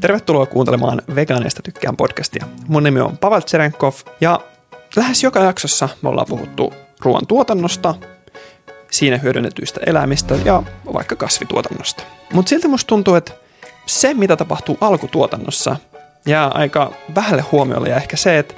[0.00, 2.46] Tervetuloa kuuntelemaan Vegaanista tykkään podcastia.
[2.66, 4.40] Mun nimi on Pavel Tserenkov ja
[4.96, 7.94] lähes joka jaksossa me ollaan puhuttu ruoan tuotannosta,
[8.90, 12.02] siinä hyödynnetyistä eläimistä ja vaikka kasvituotannosta.
[12.32, 13.32] Mutta silti musta tuntuu, että
[13.86, 15.76] se mitä tapahtuu alkutuotannossa
[16.26, 18.54] jää aika vähälle huomiolle ja ehkä se, että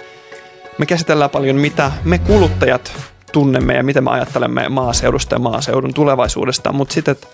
[0.79, 2.93] me käsitellään paljon mitä me kuluttajat
[3.33, 7.27] tunnemme ja miten me ajattelemme maaseudusta ja maaseudun tulevaisuudesta, mutta sitten, että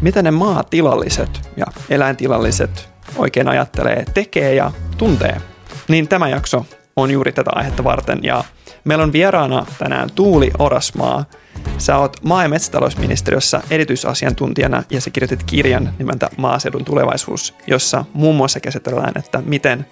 [0.00, 5.40] mitä ne maatilalliset ja eläintilalliset oikein ajattelee, tekee ja tuntee.
[5.88, 6.66] Niin tämä jakso
[6.96, 8.44] on juuri tätä aihetta varten ja
[8.84, 11.24] meillä on vieraana tänään Tuuli Orasmaa.
[11.78, 18.36] Sä oot maa- ja metsätalousministeriössä erityisasiantuntijana ja sä kirjoitit kirjan nimeltä Maaseudun tulevaisuus, jossa muun
[18.36, 19.86] muassa käsitellään, että miten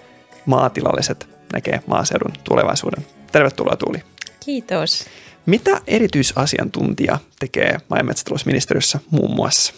[0.45, 3.05] maatilalliset näkee maaseudun tulevaisuuden.
[3.31, 4.03] Tervetuloa Tuuli.
[4.45, 5.05] Kiitos.
[5.45, 9.73] Mitä erityisasiantuntija tekee maa- ja metsätalousministeriössä muun muassa?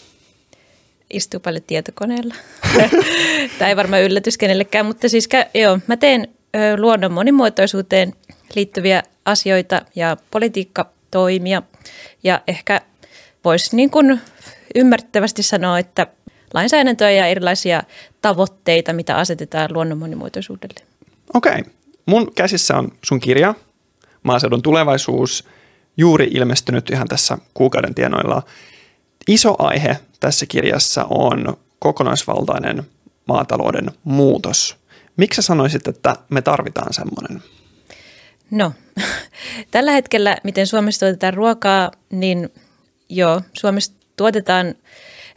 [1.14, 2.36] Istuu paljon tietokoneella.
[3.58, 6.28] Tämä ei varmaan yllätys kenellekään, mutta siis joo, mä teen
[6.78, 8.14] luonnon monimuotoisuuteen
[8.56, 11.62] liittyviä asioita ja politiikkatoimia.
[12.24, 12.82] Ja ehkä
[13.46, 14.22] voisi niin kuin
[14.76, 16.08] ymmärrettävästi sanoa, että
[16.54, 17.84] lainsäädäntöä ja erilaisia
[18.22, 20.82] tavoitteita, mitä asetetaan luonnon monimuotoisuudelle.
[21.34, 21.60] Okei.
[21.60, 21.74] Okay.
[22.06, 23.54] Mun käsissä on sun kirja,
[24.24, 25.48] Maaseudun tulevaisuus,
[25.98, 28.44] juuri ilmestynyt ihan tässä kuukauden tienoilla.
[29.28, 32.84] Iso aihe tässä kirjassa on kokonaisvaltainen
[33.26, 34.78] maatalouden muutos.
[35.18, 37.44] Miksi sanoisit, että me tarvitaan semmoinen?
[38.52, 38.72] No,
[39.72, 42.50] tällä hetkellä, miten Suomessa tuotetaan ruokaa, niin
[43.10, 44.76] joo, Suomessa tuotetaan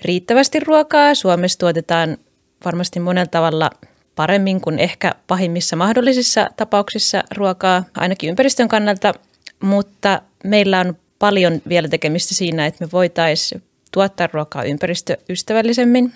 [0.02, 1.14] riittävästi ruokaa.
[1.14, 2.18] Suomessa tuotetaan
[2.64, 3.70] varmasti monella tavalla
[4.16, 9.14] paremmin kuin ehkä pahimmissa mahdollisissa tapauksissa ruokaa, ainakin ympäristön kannalta,
[9.60, 13.62] mutta meillä on paljon vielä tekemistä siinä, että me voitaisiin
[13.96, 16.12] tuottaa ruokaa ympäristöystävällisemmin.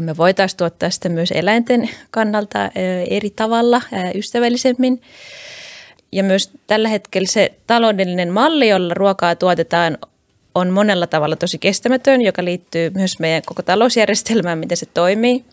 [0.00, 2.70] Me voitaisiin tuottaa sitä myös eläinten kannalta
[3.10, 3.82] eri tavalla
[4.14, 5.02] ystävällisemmin.
[6.12, 9.98] Ja myös tällä hetkellä se taloudellinen malli, jolla ruokaa tuotetaan,
[10.54, 15.44] on monella tavalla tosi kestämätön, joka liittyy myös meidän koko talousjärjestelmään, miten se toimii.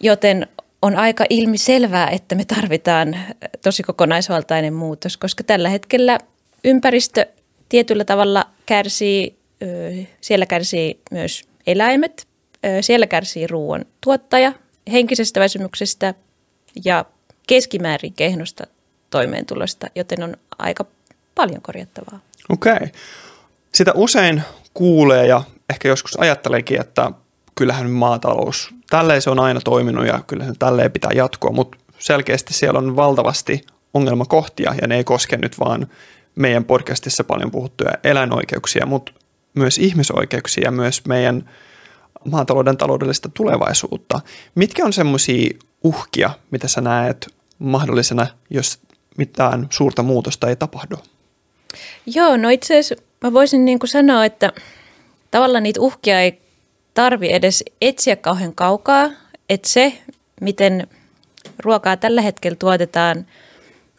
[0.00, 0.46] Joten
[0.82, 3.16] on aika ilmi selvää, että me tarvitaan
[3.64, 6.18] tosi kokonaisvaltainen muutos, koska tällä hetkellä
[6.64, 7.26] ympäristö
[7.68, 9.41] tietyllä tavalla kärsii,
[10.20, 12.26] siellä kärsii myös eläimet,
[12.80, 14.52] siellä kärsii ruoan tuottaja
[14.92, 16.14] henkisestä väsymyksestä
[16.84, 17.04] ja
[17.46, 18.64] keskimäärin kehnosta
[19.10, 20.84] toimeentulosta, joten on aika
[21.34, 22.20] paljon korjattavaa.
[22.48, 22.72] Okei.
[22.72, 22.88] Okay.
[23.74, 24.42] Sitä usein
[24.74, 27.12] kuulee ja ehkä joskus ajatteleekin, että
[27.54, 32.78] kyllähän maatalous, tälleen se on aina toiminut ja kyllähän tälleen pitää jatkoa, mutta selkeästi siellä
[32.78, 35.86] on valtavasti ongelmakohtia ja ne ei koske nyt vaan
[36.34, 39.12] meidän podcastissa paljon puhuttuja eläinoikeuksia, mutta
[39.54, 41.50] myös ihmisoikeuksia ja myös meidän
[42.24, 44.20] maatalouden taloudellista tulevaisuutta.
[44.54, 47.26] Mitkä on semmoisia uhkia, mitä sä näet
[47.58, 48.78] mahdollisena, jos
[49.18, 50.96] mitään suurta muutosta ei tapahdu?
[52.06, 54.52] Joo, no itse asiassa mä voisin niin kuin sanoa, että
[55.30, 56.38] tavallaan niitä uhkia ei
[56.94, 59.10] tarvi edes etsiä kauhean kaukaa,
[59.48, 59.92] että se,
[60.40, 60.86] miten
[61.58, 63.26] ruokaa tällä hetkellä tuotetaan,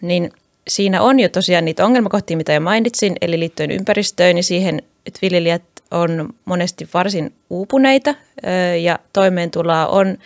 [0.02, 0.32] niin
[0.68, 5.20] siinä on jo tosiaan niitä ongelmakohtia, mitä jo mainitsin, eli liittyen ympäristöön ja siihen, että
[5.22, 8.16] viljelijät on monesti varsin uupuneita
[8.82, 10.18] ja toimeentuloa on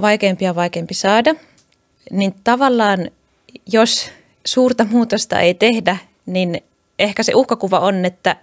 [0.00, 1.34] vaikeampi ja vaikeampi saada,
[2.10, 3.10] niin tavallaan
[3.72, 4.10] jos
[4.44, 5.96] suurta muutosta ei tehdä,
[6.26, 6.62] niin
[6.98, 8.36] ehkä se uhkakuva on, että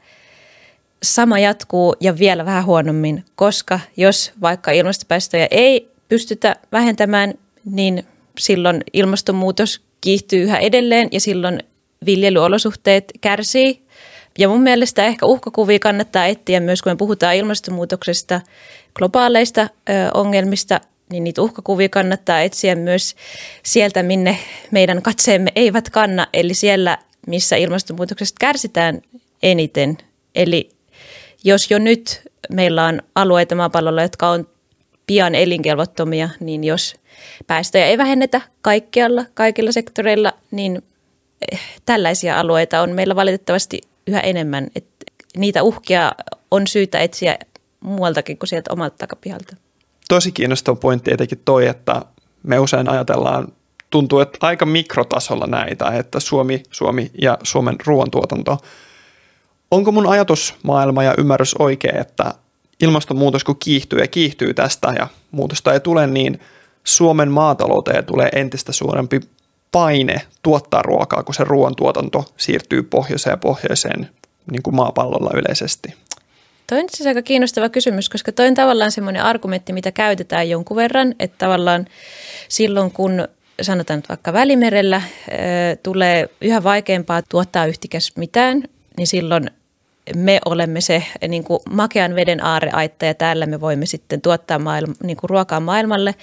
[1.03, 7.33] sama jatkuu ja vielä vähän huonommin, koska jos vaikka ilmastopäästöjä ei pystytä vähentämään,
[7.65, 8.05] niin
[8.39, 11.63] silloin ilmastonmuutos kiihtyy yhä edelleen ja silloin
[12.05, 13.81] viljelyolosuhteet kärsii.
[14.37, 18.41] Ja mun mielestä ehkä uhkakuvia kannattaa etsiä myös, kun me puhutaan ilmastonmuutoksesta,
[18.93, 19.67] globaaleista ö,
[20.13, 20.81] ongelmista,
[21.11, 23.15] niin niitä uhkakuvia kannattaa etsiä myös
[23.63, 24.37] sieltä, minne
[24.71, 26.97] meidän katseemme eivät kanna, eli siellä,
[27.27, 29.01] missä ilmastonmuutoksesta kärsitään
[29.43, 29.97] eniten.
[30.35, 30.69] Eli
[31.43, 34.47] jos jo nyt meillä on alueita maapallolla, jotka on
[35.07, 36.95] pian elinkelvottomia, niin jos
[37.47, 40.81] päästöjä ei vähennetä kaikkialla, kaikilla sektoreilla, niin
[41.51, 44.67] eh, tällaisia alueita on meillä valitettavasti yhä enemmän.
[44.75, 45.05] Että
[45.37, 46.11] niitä uhkia
[46.51, 47.37] on syytä etsiä
[47.79, 49.55] muualtakin kuin sieltä omalta takapihalta
[50.15, 52.01] tosi kiinnostava pointti etenkin toi, että
[52.43, 53.47] me usein ajatellaan,
[53.89, 58.57] tuntuu, että aika mikrotasolla näitä, että Suomi, Suomi ja Suomen ruoantuotanto.
[59.71, 62.33] Onko mun ajatusmaailma ja ymmärrys oikea, että
[62.81, 66.39] ilmastonmuutos kun kiihtyy ja kiihtyy tästä ja muutosta ei tule, niin
[66.83, 69.19] Suomen maatalouteen tulee entistä suurempi
[69.71, 74.09] paine tuottaa ruokaa, kun se ruoantuotanto siirtyy pohjoiseen ja pohjoiseen
[74.51, 75.93] niin kuin maapallolla yleisesti?
[76.67, 80.77] Toi on siis aika kiinnostava kysymys, koska toi on tavallaan semmoinen argumentti, mitä käytetään jonkun
[80.77, 81.85] verran, että tavallaan
[82.47, 83.27] silloin kun
[83.61, 85.01] sanotaan nyt vaikka Välimerellä
[85.83, 88.63] tulee yhä vaikeampaa tuottaa yhtikäs mitään,
[88.97, 89.51] niin silloin
[90.15, 94.93] me olemme se niin kuin makean veden aareaitta ja täällä me voimme sitten tuottaa maailma,
[95.03, 96.15] niin kuin ruokaa maailmalle.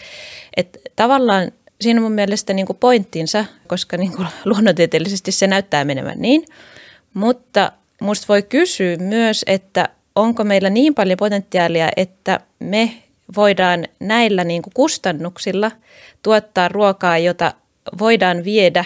[0.57, 5.85] Et tavallaan siinä on mun mielestä niin kuin pointtinsa, koska niin kuin luonnontieteellisesti se näyttää
[5.85, 6.45] menevän niin.
[7.15, 13.03] Mutta musta voi kysyä myös, että onko meillä niin paljon potentiaalia, että me
[13.37, 15.71] voidaan näillä niin kuin kustannuksilla
[16.23, 17.55] tuottaa ruokaa, jota
[17.99, 18.85] voidaan viedä,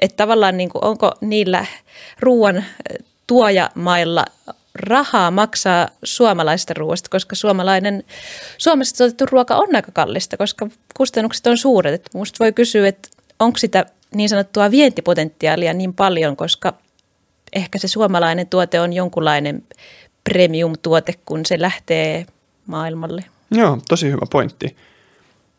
[0.00, 1.66] että tavallaan niin kuin, onko niillä
[2.20, 2.64] ruoan
[3.26, 4.24] tuojamailla
[4.80, 8.04] rahaa maksaa suomalaista ruoasta, koska suomalainen,
[8.58, 11.94] Suomessa tuotettu ruoka on aika kallista, koska kustannukset on suuret.
[11.94, 16.74] Et musta voi kysyä, että onko sitä niin sanottua vientipotentiaalia niin paljon, koska
[17.52, 19.64] ehkä se suomalainen tuote on jonkunlainen
[20.24, 22.26] premium-tuote, kun se lähtee
[22.66, 23.24] maailmalle.
[23.50, 24.76] Joo, tosi hyvä pointti.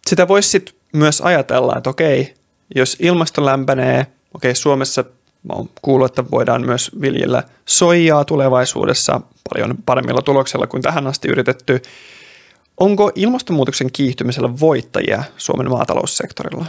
[0.07, 2.33] Sitä voisi myös ajatella, että okei,
[2.75, 5.03] jos ilmasto lämpenee, okei Suomessa
[5.43, 9.21] Mä oon kuullut, että voidaan myös viljellä soijaa tulevaisuudessa
[9.53, 11.81] paljon paremmilla tuloksella kuin tähän asti yritetty.
[12.77, 16.65] Onko ilmastonmuutoksen kiihtymisellä voittajia Suomen maataloussektorilla?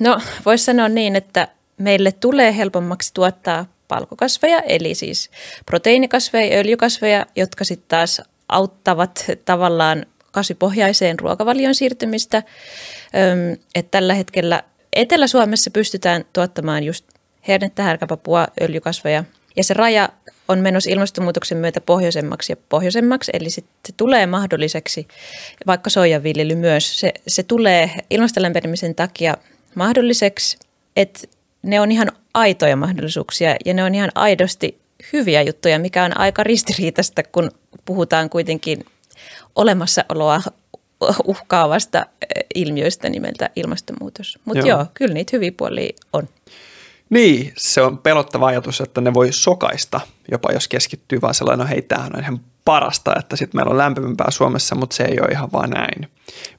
[0.00, 1.48] No, voisi sanoa niin, että
[1.78, 5.30] meille tulee helpommaksi tuottaa palkokasveja, eli siis
[5.66, 12.42] proteiinikasveja, öljykasveja, jotka sitten taas auttavat tavallaan kasvipohjaiseen ruokavalion siirtymistä.
[13.74, 17.04] että tällä hetkellä Etelä-Suomessa pystytään tuottamaan just
[17.48, 19.24] hernettä, härkäpapua, öljykasveja.
[19.56, 20.08] Ja se raja
[20.48, 25.08] on menossa ilmastonmuutoksen myötä pohjoisemmaksi ja pohjoisemmaksi, eli sit se tulee mahdolliseksi,
[25.66, 29.36] vaikka soijaviljely myös, se, se tulee ilmastolämpenemisen takia
[29.74, 30.58] mahdolliseksi,
[30.96, 31.20] että
[31.62, 34.78] ne on ihan aitoja mahdollisuuksia ja ne on ihan aidosti
[35.12, 37.50] hyviä juttuja, mikä on aika ristiriitaista, kun
[37.84, 38.84] puhutaan kuitenkin
[39.54, 40.42] olemassaoloa
[41.24, 42.06] uhkaavasta
[42.54, 44.38] ilmiöistä nimeltä ilmastonmuutos.
[44.44, 44.78] Mutta joo.
[44.78, 46.28] joo, kyllä niitä hyviä puolia on.
[47.14, 50.00] Niin, se on pelottava ajatus, että ne voi sokaista,
[50.30, 53.78] jopa jos keskittyy vaan sellainen, no hei, tämähän on ihan parasta, että sitten meillä on
[53.78, 56.08] lämpimämpää Suomessa, mutta se ei ole ihan vaan näin.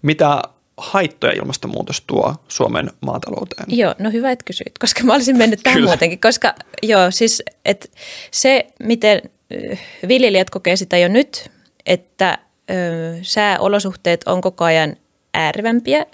[0.02, 0.42] Mitä
[0.78, 3.66] haittoja ilmastonmuutos tuo Suomen maatalouteen?
[3.68, 5.90] Joo, no hyvä, että kysyit, koska mä olisin mennyt tähän Kyllä.
[5.90, 6.54] muutenkin, koska
[6.84, 7.88] joo, siis että
[8.32, 9.22] se, miten
[10.08, 11.52] viljelijät kokee sitä jo nyt,
[11.86, 12.38] että
[12.72, 12.74] ö,
[13.22, 14.96] sääolosuhteet on koko ajan
[15.34, 16.06] äärivämpiä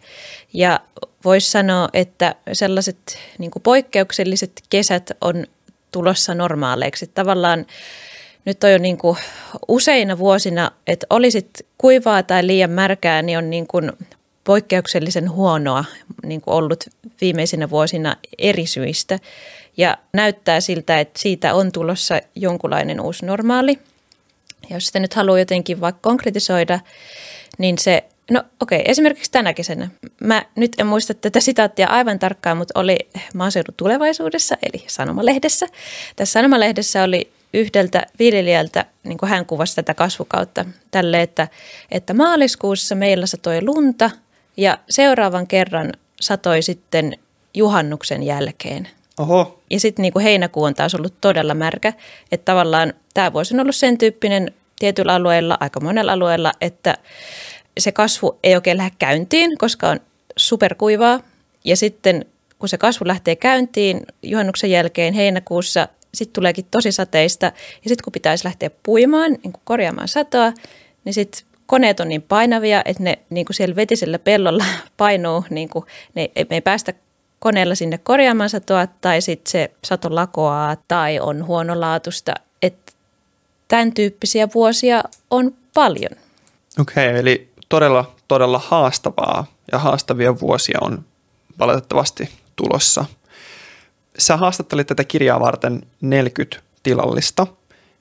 [0.54, 0.80] ja
[1.25, 5.45] voisi sanoa, että sellaiset niin poikkeukselliset kesät on
[5.91, 7.12] tulossa normaaleiksi.
[7.13, 7.65] Tavallaan
[8.45, 9.18] nyt on jo niin kuin
[9.68, 13.91] useina vuosina, että olisit kuivaa tai liian märkää, niin on niin kuin
[14.44, 15.85] poikkeuksellisen huonoa
[16.23, 16.83] niin kuin ollut
[17.21, 19.19] viimeisinä vuosina eri syistä.
[19.77, 23.79] Ja näyttää siltä, että siitä on tulossa jonkunlainen uusi normaali.
[24.69, 26.79] Ja jos sitä nyt haluaa jotenkin vaikka konkretisoida,
[27.57, 28.91] niin se No okei, okay.
[28.91, 29.89] esimerkiksi tänä kesänä.
[30.23, 32.97] Mä nyt en muista tätä sitaattia aivan tarkkaan, mutta oli
[33.33, 35.68] maaseudun tulevaisuudessa, eli Sanomalehdessä.
[36.15, 41.47] Tässä Sanomalehdessä oli yhdeltä viljelijältä, niin kuin hän kuvasi tätä kasvukautta, tälle, että,
[41.91, 44.09] että maaliskuussa meillä satoi lunta
[44.57, 47.18] ja seuraavan kerran satoi sitten
[47.53, 48.88] juhannuksen jälkeen.
[49.19, 49.62] Oho.
[49.69, 51.94] Ja sitten niin kuin heinäkuu on taas ollut todella märkä,
[52.31, 56.97] että tavallaan tämä voisi olla sen tyyppinen tietyllä alueella, aika monella alueella, että
[57.79, 60.00] se kasvu ei oikein lähde käyntiin, koska on
[60.38, 61.19] superkuivaa.
[61.63, 62.25] Ja sitten
[62.59, 67.45] kun se kasvu lähtee käyntiin juhannuksen jälkeen heinäkuussa, sitten tuleekin tosi sateista.
[67.45, 70.54] Ja sitten kun pitäisi lähteä puimaan, niin kuin korjaamaan satoa,
[71.06, 74.66] niin sitten koneet on niin painavia, että ne niin kuin siellä vetisellä pellolla
[74.97, 75.85] painuu, niin kuin
[76.16, 76.94] ne, me ei päästä
[77.40, 82.33] koneella sinne korjaamaan satoa, tai sitten se sato lakoaa tai on huonolaatusta.
[82.61, 82.92] Että
[83.68, 86.11] tämän tyyppisiä vuosia on paljon.
[86.80, 91.06] Okei, okay, eli todella, todella haastavaa ja haastavia vuosia on
[91.59, 93.06] valitettavasti tulossa.
[94.18, 97.47] Sä haastattelit tätä kirjaa varten 40 tilallista.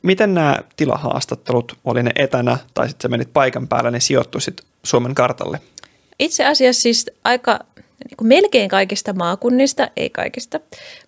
[0.03, 5.15] Miten nämä tilahaastattelut, oli ne etänä tai sitten sä menit paikan päällä, ne sijoittuisit Suomen
[5.15, 5.61] kartalle?
[6.19, 7.59] Itse asiassa siis aika
[8.09, 10.61] niin kuin melkein kaikista maakunnista, ei kaikista,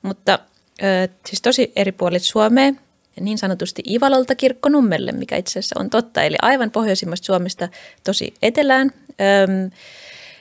[0.03, 0.39] mutta
[0.83, 2.73] ö, siis tosi eri puolit Suomea
[3.21, 6.23] niin sanotusti Ivalolta kirkkonummelle, mikä itse asiassa on totta.
[6.23, 7.69] Eli aivan pohjoisimmasta Suomesta
[8.05, 8.91] tosi etelään.
[9.09, 9.71] Öm,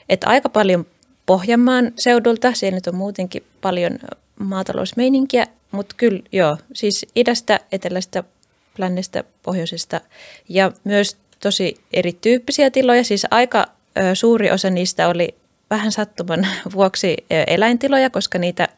[0.08, 0.86] että aika paljon
[1.26, 3.98] Pohjanmaan seudulta, siellä nyt on muutenkin paljon
[4.38, 8.24] maatalousmeininkiä, mutta kyllä joo, siis idästä, etelästä,
[8.78, 10.00] lännestä, pohjoisesta
[10.48, 13.04] ja myös tosi erityyppisiä tiloja.
[13.04, 13.66] Siis aika
[13.98, 15.34] ö, suuri osa niistä oli
[15.70, 18.68] vähän sattuman vuoksi eläintiloja, koska niitä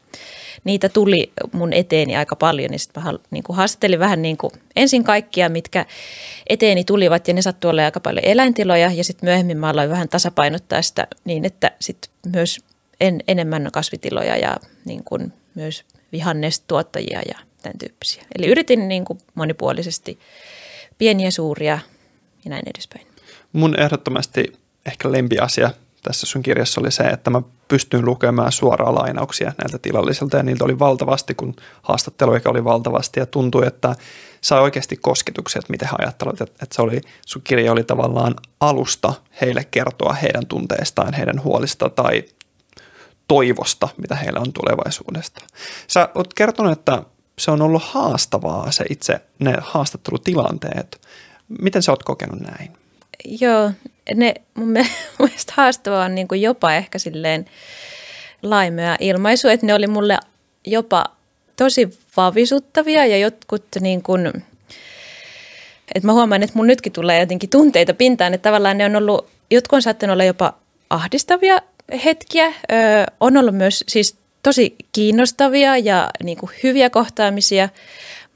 [0.65, 2.69] niitä tuli mun eteeni aika paljon.
[2.69, 5.85] Niin sitten mä niin kuin haastattelin vähän niin kuin ensin kaikkia, mitkä
[6.47, 8.91] eteeni tulivat ja ne sattui olla aika paljon eläintiloja.
[8.91, 12.59] Ja sitten myöhemmin mä aloin vähän tasapainottaa sitä niin, että sitten myös
[12.99, 18.23] en, enemmän kasvitiloja ja niin kuin myös vihannestuottajia ja tämän tyyppisiä.
[18.37, 20.19] Eli yritin niin kuin monipuolisesti
[20.97, 21.79] pieniä, suuria
[22.45, 23.07] ja näin edespäin.
[23.53, 24.53] Mun ehdottomasti
[24.85, 25.71] ehkä lempiasia
[26.05, 30.63] tässä sun kirjassa oli se, että mä pystyin lukemaan suoraan lainauksia näiltä tilallisilta ja niiltä
[30.63, 33.95] oli valtavasti, kun haastatteluja oli valtavasti ja tuntui, että
[34.41, 39.13] sai oikeasti kosketuksia, että miten he ajattelivat, että se oli, sun kirja oli tavallaan alusta
[39.41, 42.23] heille kertoa heidän tunteistaan, heidän huolista tai
[43.27, 45.41] toivosta, mitä heillä on tulevaisuudesta.
[45.87, 47.03] Sä oot kertonut, että
[47.39, 51.01] se on ollut haastavaa se itse ne haastattelutilanteet.
[51.61, 52.84] Miten sä oot kokenut näin?
[53.41, 53.71] Joo,
[54.15, 54.67] ne mun
[55.19, 57.45] mielestä haastavaa on niin kuin jopa ehkä silleen
[58.43, 60.17] laimea ilmaisu, että ne oli mulle
[60.67, 61.05] jopa
[61.55, 64.27] tosi vavisuttavia ja jotkut niin kuin,
[65.95, 69.27] että mä huomaan, että mun nytkin tulee jotenkin tunteita pintaan, että tavallaan ne on ollut,
[69.51, 70.53] jotkut on saattanut olla jopa
[70.89, 71.57] ahdistavia
[72.05, 72.55] hetkiä, öö,
[73.19, 77.69] on ollut myös siis tosi kiinnostavia ja niin kuin hyviä kohtaamisia,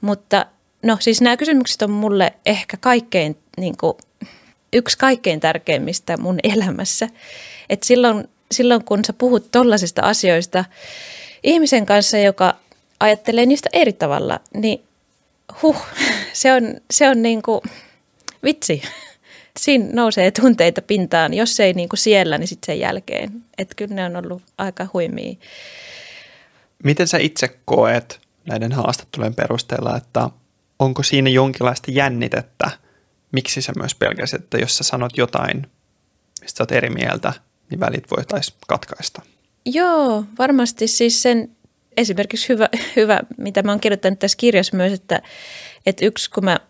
[0.00, 0.46] mutta
[0.82, 3.96] no siis nämä kysymykset on mulle ehkä kaikkein niin kuin,
[4.72, 7.08] yksi kaikkein tärkeimmistä mun elämässä.
[7.70, 10.64] Et silloin, silloin kun sä puhut tollaisista asioista
[11.42, 12.54] ihmisen kanssa, joka
[13.00, 14.82] ajattelee niistä eri tavalla, niin
[15.62, 15.86] huh,
[16.32, 17.60] se on, se on niin kuin,
[18.44, 18.82] vitsi.
[19.56, 23.32] Siinä nousee tunteita pintaan, jos ei niin kuin siellä, niin sitten sen jälkeen.
[23.58, 25.34] Että kyllä ne on ollut aika huimia.
[26.84, 30.30] Miten sä itse koet näiden haastattelujen perusteella, että
[30.78, 32.70] onko siinä jonkinlaista jännitettä–
[33.32, 35.66] miksi sä myös pelkäsit, että jos sä sanot jotain,
[36.40, 37.32] mistä sä oot eri mieltä,
[37.70, 39.22] niin välit voitaisiin katkaista?
[39.64, 41.50] Joo, varmasti siis sen
[41.96, 45.22] esimerkiksi hyvä, hyvä, mitä mä oon kirjoittanut tässä kirjassa myös, että,
[45.86, 46.60] että yksi kun mä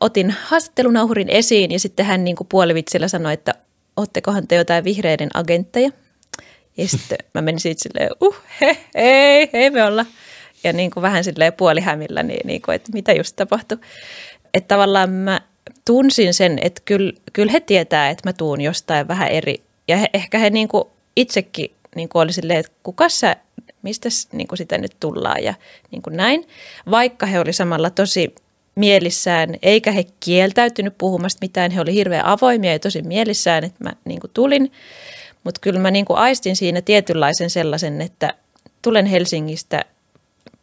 [0.00, 3.54] otin haastattelunauhurin esiin ja sitten hän niin kuin puolivitsillä sanoi, että
[3.96, 5.90] oottekohan te jotain vihreiden agentteja.
[6.76, 10.06] Ja sitten mä menin siitä silleen, uh, he, ei, ei me olla.
[10.64, 13.78] Ja niin kuin vähän silleen puolihämillä, niin, niin kuin, että mitä just tapahtui.
[14.54, 15.40] Että tavallaan mä
[15.84, 19.62] tunsin sen, että kyllä, kyllä he tietää, että mä tuun jostain vähän eri.
[19.88, 20.84] Ja he, ehkä he niin kuin
[21.16, 23.36] itsekin niin kuin oli silleen, että kuka sä,
[23.82, 25.54] mistä niin kuin sitä nyt tullaan ja
[25.90, 26.46] niin kuin näin.
[26.90, 28.34] Vaikka he oli samalla tosi
[28.74, 31.70] mielissään, eikä he kieltäytynyt puhumasta mitään.
[31.70, 34.72] He oli hirveän avoimia ja tosi mielissään, että mä niin kuin tulin.
[35.44, 38.34] Mutta kyllä mä niin kuin aistin siinä tietynlaisen sellaisen, että
[38.82, 39.84] tulen Helsingistä,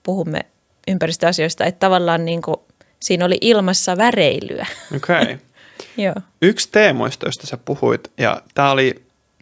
[0.04, 0.40] puhumme
[0.88, 2.58] ympäristöasioista, että tavallaan niin kuin
[3.02, 4.68] siinä oli ilmassa väreilyä.
[4.96, 5.22] Okei.
[5.22, 5.38] Okay.
[5.98, 6.16] Joo.
[6.42, 8.96] Yksi teemoista, josta sä puhuit, ja tämä oli,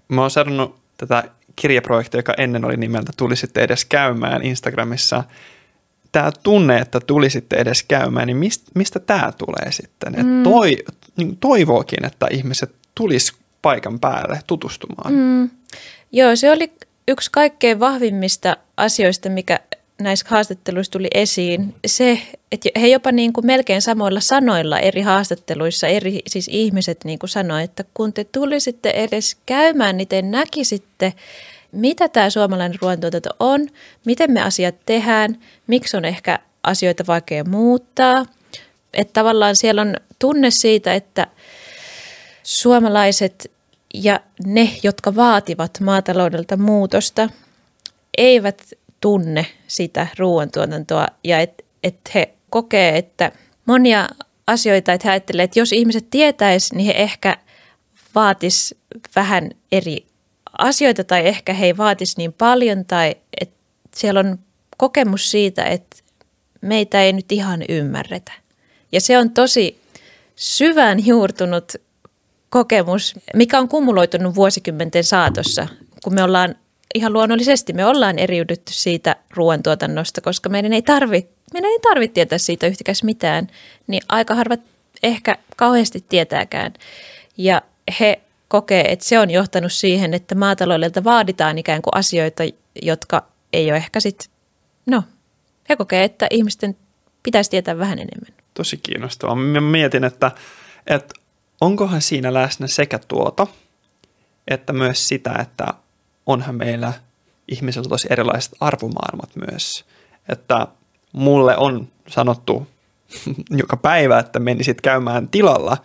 [0.08, 1.24] mä oon seurannut tätä
[1.56, 5.24] kirjaprojektia, joka ennen oli nimeltä Tulisitte edes käymään Instagramissa.
[6.12, 10.14] Tämä tunne, että tulisitte edes käymään, niin mistä, mistä tämä tulee sitten?
[10.14, 10.38] Mm.
[10.38, 10.78] Et toi,
[11.18, 15.14] niin toivookin, että ihmiset tulis paikan päälle tutustumaan.
[15.14, 15.50] Mm.
[16.12, 16.72] Joo, se oli
[17.08, 19.60] yksi kaikkein vahvimmista asioista, mikä
[20.02, 25.88] näissä haastatteluissa tuli esiin se, että he jopa niin kuin melkein samoilla sanoilla eri haastatteluissa,
[25.88, 31.14] eri siis ihmiset niin kuin sanoivat, että kun te tulisitte edes käymään, niin te näkisitte,
[31.72, 33.68] mitä tämä suomalainen ruoantuotanto on,
[34.06, 38.26] miten me asiat tehdään, miksi on ehkä asioita vaikea muuttaa.
[38.94, 41.28] Että tavallaan siellä on tunne siitä, että
[42.44, 43.52] suomalaiset
[43.94, 47.30] ja ne, jotka vaativat maataloudelta muutosta,
[48.18, 48.64] eivät
[49.02, 53.32] tunne sitä ruoantuotantoa ja että et he kokee, että
[53.66, 54.10] monia
[54.48, 57.38] asioita, että he ajattelee, että jos ihmiset tietäisi, niin he ehkä
[58.16, 58.76] vaatis
[59.16, 60.06] vähän eri
[60.58, 63.56] asioita tai ehkä he ei vaatisi niin paljon tai että
[63.96, 64.40] siellä on
[64.78, 65.98] kokemus siitä, että
[66.62, 68.32] meitä ei nyt ihan ymmärretä.
[68.92, 69.82] Ja se on tosi
[70.36, 71.74] syvään juurtunut
[72.50, 75.68] kokemus, mikä on kumuloitunut vuosikymmenten saatossa,
[76.04, 76.56] kun me ollaan
[76.96, 82.68] ihan luonnollisesti me ollaan eriydytty siitä ruoantuotannosta, koska meidän ei tarvitse meidän ei tietää siitä
[82.68, 83.48] yhtäkäs mitään,
[83.88, 84.60] niin aika harvat
[85.04, 86.74] ehkä kauheasti tietääkään.
[87.38, 87.62] Ja
[88.00, 92.44] he kokee, että se on johtanut siihen, että maataloudelta vaaditaan ikään kuin asioita,
[92.82, 94.30] jotka ei ole ehkä sitten,
[94.86, 95.04] no,
[95.70, 96.78] he kokee, että ihmisten
[97.24, 98.44] pitäisi tietää vähän enemmän.
[98.54, 99.36] Tosi kiinnostavaa.
[99.36, 100.32] Mä mietin, että,
[100.88, 101.14] että
[101.62, 103.48] onkohan siinä läsnä sekä tuota,
[104.48, 105.74] että myös sitä, että
[106.28, 106.94] onhan meillä
[107.48, 109.86] ihmisillä tosi erilaiset arvomaailmat myös.
[110.30, 110.68] Että
[111.14, 112.68] mulle on sanottu
[113.62, 115.78] joka päivä, että menisit käymään tilalla.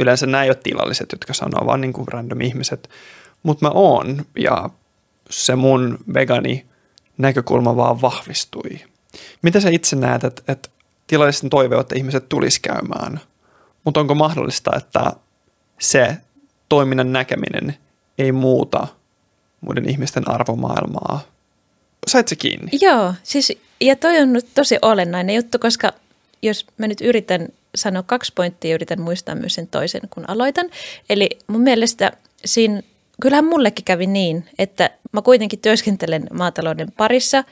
[0.00, 2.90] Yleensä nämä ei ole tilalliset, jotka sanoo, vaan niin kuin random ihmiset.
[3.42, 4.70] Mutta mä oon ja
[5.30, 6.66] se mun vegani
[7.18, 8.80] näkökulma vaan vahvistui.
[9.42, 10.68] Mitä sä itse näet, että, että
[11.06, 13.20] tilallisten toive, että ihmiset tulisi käymään,
[13.84, 15.12] mutta onko mahdollista, että
[15.80, 16.16] se
[16.68, 17.76] toiminnan näkeminen
[18.18, 18.86] ei muuta
[19.64, 21.20] muiden ihmisten arvomaailmaa?
[22.06, 22.70] Sait se kiinni?
[22.80, 25.92] Joo, siis, ja toi on nyt tosi olennainen juttu, koska
[26.42, 30.66] jos mä nyt yritän sanoa kaksi pointtia, yritän muistaa myös sen toisen, kun aloitan.
[31.10, 32.12] Eli mun mielestä
[32.44, 32.82] siinä,
[33.20, 37.44] kyllähän mullekin kävi niin, että mä kuitenkin työskentelen maatalouden parissa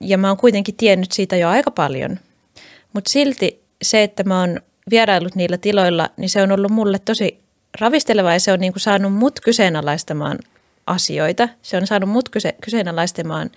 [0.00, 2.18] ja mä oon kuitenkin tiennyt siitä jo aika paljon.
[2.92, 7.38] Mutta silti se, että mä oon vierailut niillä tiloilla, niin se on ollut mulle tosi
[7.80, 10.38] ravistelevaa ja se on niin kuin saanut mut kyseenalaistamaan
[10.90, 11.48] asioita.
[11.62, 13.50] Se on saanut mut kyse, kyseenalaistamaan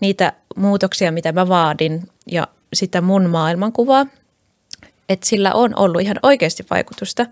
[0.00, 4.06] niitä muutoksia, mitä mä vaadin ja sitä mun maailmankuvaa.
[5.08, 7.26] Että sillä on ollut ihan oikeasti vaikutusta.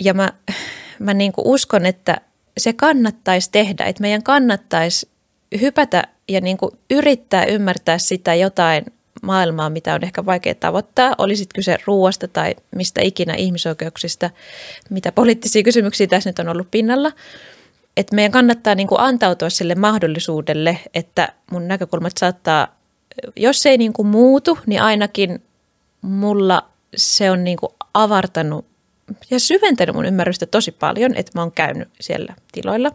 [0.00, 0.32] Ja mä,
[0.98, 2.20] mä niin kuin uskon, että
[2.58, 5.08] se kannattaisi tehdä, että meidän kannattaisi
[5.60, 8.84] hypätä ja niin kuin yrittää ymmärtää sitä jotain
[9.22, 11.14] maailmaa, mitä on ehkä vaikea tavoittaa.
[11.18, 14.30] Olisit kyse ruoasta tai mistä ikinä ihmisoikeuksista,
[14.90, 17.12] mitä poliittisia kysymyksiä tässä nyt on ollut pinnalla.
[17.96, 22.76] Että meidän kannattaa niin kuin antautua sille mahdollisuudelle, että mun näkökulmat saattaa,
[23.36, 25.42] jos ei niin kuin muutu, niin ainakin
[26.02, 28.66] mulla se on niin kuin avartanut
[29.30, 32.92] ja syventänyt mun ymmärrystä tosi paljon, että mä oon käynyt siellä tiloilla.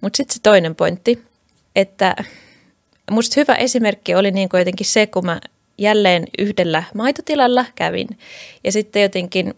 [0.00, 1.24] Mutta sitten se toinen pointti,
[1.76, 2.16] että
[3.10, 5.40] musta hyvä esimerkki oli niin kuin jotenkin se, kun mä
[5.78, 8.08] jälleen yhdellä maitotilalla kävin
[8.64, 9.54] ja sitten jotenkin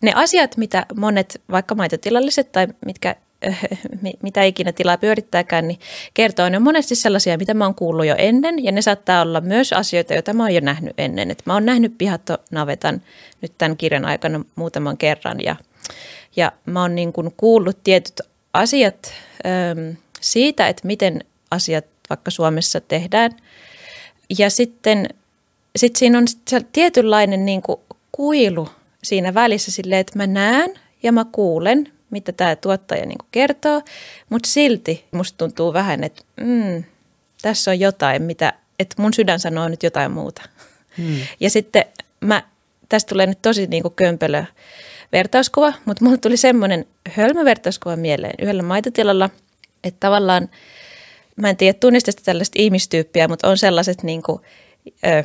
[0.00, 3.16] ne asiat, mitä monet vaikka maitotilalliset tai mitkä
[4.22, 5.80] mitä ikinä tilaa pyörittääkään, niin
[6.14, 9.40] kertoo, ne on monesti sellaisia, mitä mä oon kuullut jo ennen, ja ne saattaa olla
[9.40, 11.30] myös asioita, joita mä oon jo nähnyt ennen.
[11.30, 13.02] Et mä oon nähnyt pihattonavetan
[13.40, 15.56] nyt tämän kirjan aikana muutaman kerran, ja,
[16.36, 18.20] ja mä oon niin kuin kuullut tietyt
[18.52, 19.12] asiat
[19.70, 23.30] äm, siitä, että miten asiat vaikka Suomessa tehdään.
[24.38, 25.08] Ja sitten
[25.76, 26.24] sit siinä on
[26.72, 27.80] tietynlainen niin kuin
[28.12, 28.68] kuilu
[29.02, 33.82] siinä välissä silleen, että mä näen ja mä kuulen, mitä tämä tuottaja niin kertoo,
[34.30, 36.84] mutta silti musta tuntuu vähän, että mm,
[37.42, 40.42] tässä on jotain, mitä, että mun sydän sanoo nyt jotain muuta.
[40.98, 41.16] Hmm.
[41.40, 41.84] Ja sitten
[42.20, 42.42] mä,
[42.88, 44.44] tästä tulee nyt tosi niin kuin kömpelö
[45.12, 49.30] vertauskuva, mutta mulle tuli semmoinen hölmö vertauskuva mieleen yhdellä maitotilalla,
[49.84, 50.48] että tavallaan,
[51.36, 54.40] mä en tiedä tunnistesta tällaista ihmistyyppiä, mutta on sellaiset niin kuin,
[55.06, 55.24] ö,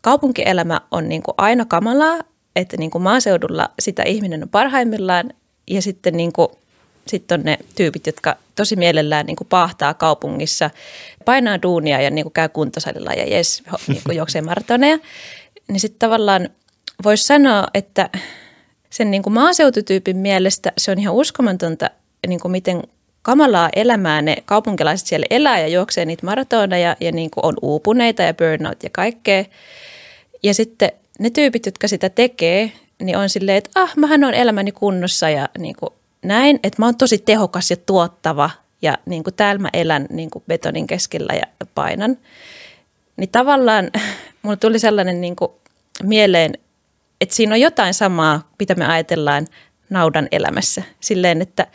[0.00, 2.18] kaupunkielämä on niin kuin aina kamalaa,
[2.56, 5.32] että niin kuin maaseudulla sitä ihminen on parhaimmillaan
[5.70, 6.48] ja sitten niin kuin,
[7.06, 10.70] sit on ne tyypit, jotka tosi mielellään niin kuin pahtaa kaupungissa,
[11.24, 14.98] painaa duunia ja niin kuin käy kuntosalilla ja jes, niin kuin juoksee maratoneja.
[15.68, 16.48] Niin sitten tavallaan
[17.04, 18.10] voisi sanoa, että
[18.90, 21.90] sen niin kuin maaseututyypin mielestä se on ihan uskomatonta,
[22.26, 22.82] niin kuin miten
[23.22, 28.22] kamalaa elämää ne kaupunkilaiset siellä elää ja juoksee niitä maratoneja ja niin kuin on uupuneita
[28.22, 29.44] ja burnout ja kaikkea.
[30.42, 34.72] Ja sitten ne tyypit, jotka sitä tekee, niin on silleen, että ah, mähän on elämäni
[34.72, 35.90] kunnossa ja niin kuin
[36.22, 38.50] näin, että mä oon tosi tehokas ja tuottava
[38.82, 42.18] ja niin kuin täällä mä elän niin kuin betonin keskellä ja painan.
[43.16, 43.90] Niin tavallaan
[44.42, 45.52] mulla tuli sellainen niin kuin
[46.02, 46.52] mieleen,
[47.20, 49.46] että siinä on jotain samaa, mitä me ajatellaan
[49.90, 50.82] naudan elämässä.
[51.00, 51.66] Silleen, että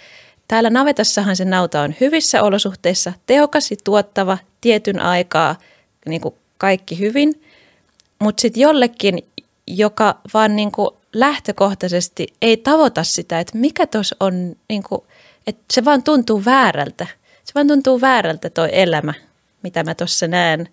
[0.47, 5.55] täällä navetassahan se nauta on hyvissä olosuhteissa, tehokas ja tuottava, tietyn aikaa,
[6.05, 7.41] niin kuin kaikki hyvin.
[8.19, 9.25] Mutta sitten jollekin,
[9.67, 15.01] joka vaan niin kuin lähtökohtaisesti ei tavoita sitä, että mikä tuossa on, niin kuin,
[15.47, 17.07] että se vaan tuntuu väärältä.
[17.43, 19.13] Se vaan tuntuu väärältä tuo elämä,
[19.63, 20.69] mitä mä tuossa näen.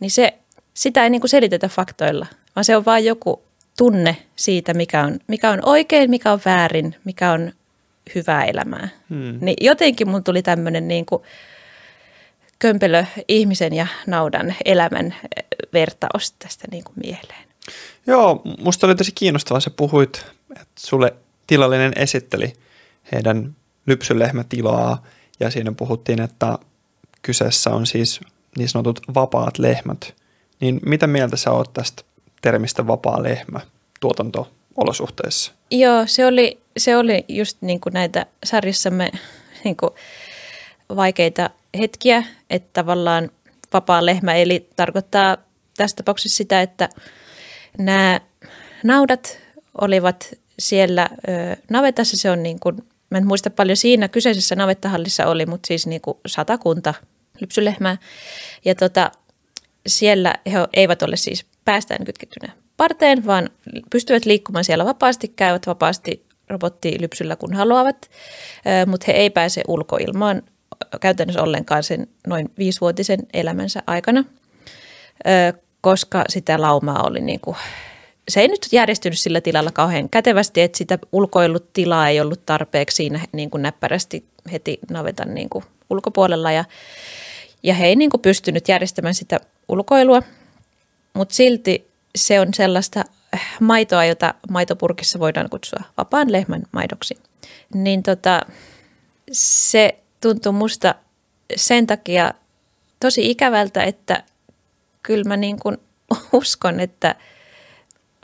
[0.00, 0.34] Niin se,
[0.74, 3.42] sitä ei niin kuin selitetä faktoilla, vaan se on vain joku
[3.78, 7.52] tunne siitä, mikä on, mikä on oikein, mikä on väärin, mikä on
[8.14, 8.88] hyvää elämää.
[9.10, 9.38] Hmm.
[9.40, 11.22] Niin jotenkin mun tuli tämmöinen niin kuin
[12.58, 15.14] kömpelö ihmisen ja naudan elämän
[15.72, 17.49] vertaus tästä niin kuin mieleen.
[18.06, 19.60] Joo, musta oli tosi kiinnostavaa.
[19.60, 21.14] Sä puhuit, että sulle
[21.46, 22.52] tilallinen esitteli
[23.12, 23.56] heidän
[23.86, 25.02] lypsylehmätilaa
[25.40, 26.58] ja siinä puhuttiin, että
[27.22, 28.20] kyseessä on siis
[28.56, 30.14] niin sanotut vapaat lehmät.
[30.60, 32.02] Niin mitä mieltä sä oot tästä
[32.42, 33.60] termistä vapaa lehmä
[34.00, 35.52] tuotanto-olosuhteissa?
[35.70, 39.10] Joo, se oli, se oli just niin kuin näitä sarjassamme
[39.64, 39.90] niin kuin
[40.96, 43.30] vaikeita hetkiä, että tavallaan
[43.72, 45.36] vapaa lehmä eli tarkoittaa
[45.76, 46.88] tässä tapauksessa sitä, että–
[47.78, 48.20] Nämä
[48.84, 49.38] naudat
[49.80, 52.76] olivat siellä ö, navetassa, se on niin kuin,
[53.10, 56.94] mä en muista paljon siinä kyseisessä navettahallissa oli, mutta siis niin kuin satakunta
[57.40, 57.96] lypsylehmää.
[58.64, 59.10] Ja tota,
[59.86, 63.50] siellä he eivät ole siis päästään kytkettynä parteen, vaan
[63.90, 68.10] pystyvät liikkumaan siellä vapaasti, käyvät vapaasti robottilypsyllä kun haluavat,
[68.86, 70.42] mutta he ei pääse ulkoilmaan
[71.00, 74.24] käytännössä ollenkaan sen noin viisivuotisen elämänsä aikana,
[75.80, 77.56] koska sitä laumaa oli niin kuin,
[78.28, 82.96] se ei nyt järjestynyt sillä tilalla kauhean kätevästi, että sitä ulkoillut tilaa ei ollut tarpeeksi
[82.96, 86.64] siinä niin kuin näppärästi heti navetan niin kuin ulkopuolella ja,
[87.62, 90.22] ja he ei niin kuin pystynyt järjestämään sitä ulkoilua,
[91.14, 93.04] mutta silti se on sellaista
[93.60, 97.18] maitoa, jota maitopurkissa voidaan kutsua vapaan lehmän maidoksi.
[97.74, 98.40] Niin tota,
[99.32, 100.94] se tuntuu musta
[101.56, 102.34] sen takia
[103.00, 104.22] tosi ikävältä, että
[105.02, 105.78] kyllä mä niin kuin
[106.32, 107.14] uskon, että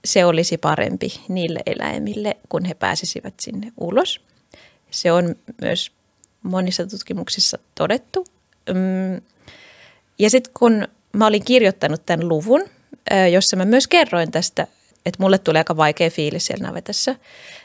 [0.05, 4.21] se olisi parempi niille eläimille, kun he pääsisivät sinne ulos.
[4.91, 5.93] Se on myös
[6.43, 8.27] monissa tutkimuksissa todettu.
[8.69, 9.23] Mm.
[10.19, 12.65] Ja sitten kun mä olin kirjoittanut tämän luvun,
[13.33, 14.67] jossa mä myös kerroin tästä,
[15.07, 17.15] että mulle tulee aika vaikea fiilis siellä navetassa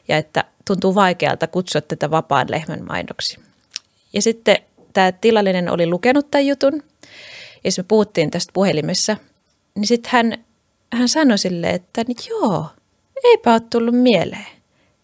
[0.07, 3.39] ja että tuntuu vaikealta kutsua tätä vapaan lehmän maidoksi.
[4.13, 4.57] Ja sitten
[4.93, 6.83] tämä tilallinen oli lukenut tämän jutun
[7.63, 9.17] ja me puhuttiin tästä puhelimessa,
[9.75, 10.45] niin sitten hän,
[10.93, 12.65] hän sanoi sille, että niin joo,
[13.23, 14.47] eipä ole tullut mieleen.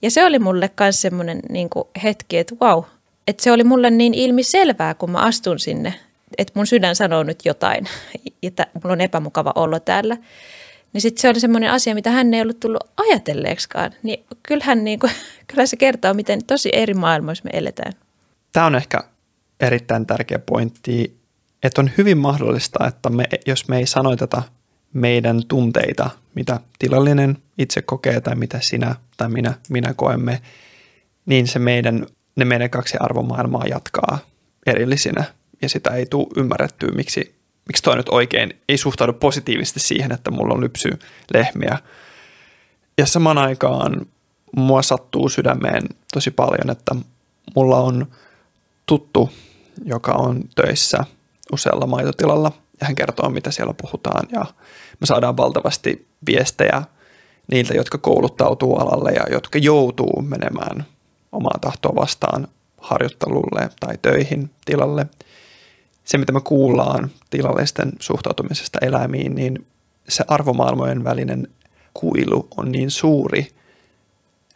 [0.01, 1.69] Ja se oli mulle myös semmoinen niin
[2.03, 2.83] hetki, että wow,
[3.27, 5.93] että se oli mulle niin ilmi selvää, kun mä astun sinne,
[6.37, 7.87] että mun sydän sanoo nyt jotain,
[8.43, 10.17] että mulla on epämukava olo täällä.
[10.93, 13.91] Niin sitten se oli semmoinen asia, mitä hän ei ollut tullut ajatelleeksikaan.
[14.03, 15.11] Niin kyllähän, niin kuin,
[15.47, 17.93] kyllähän se kertoo, miten tosi eri maailmoissa me eletään.
[18.51, 19.03] Tämä on ehkä
[19.59, 21.16] erittäin tärkeä pointti,
[21.67, 24.43] että on hyvin mahdollista, että me, jos me ei sanoiteta
[24.93, 30.41] meidän tunteita, mitä tilallinen itse kokee tai mitä sinä tai minä, minä koemme,
[31.25, 34.19] niin se meidän, ne meidän kaksi arvomaailmaa jatkaa
[34.65, 35.23] erillisinä
[35.61, 37.35] ja sitä ei tule ymmärrettyä, miksi,
[37.67, 40.99] miksi toi nyt oikein ei suhtaudu positiivisesti siihen, että mulla on lypsy
[41.33, 41.77] lehmiä.
[42.97, 44.05] Ja saman aikaan
[44.55, 46.95] mua sattuu sydämeen tosi paljon, että
[47.55, 48.07] mulla on
[48.85, 49.29] tuttu,
[49.85, 51.03] joka on töissä
[51.51, 54.45] usealla maitotilalla ja hän kertoo, mitä siellä puhutaan ja
[54.99, 56.83] me saadaan valtavasti viestejä
[57.51, 60.85] niiltä, jotka kouluttautuu alalle ja jotka joutuu menemään
[61.31, 65.05] omaa tahtoa vastaan harjoittelulle tai töihin tilalle.
[66.03, 69.65] Se, mitä me kuullaan tilallisten suhtautumisesta eläimiin, niin
[70.09, 71.47] se arvomaailmojen välinen
[71.93, 73.47] kuilu on niin suuri,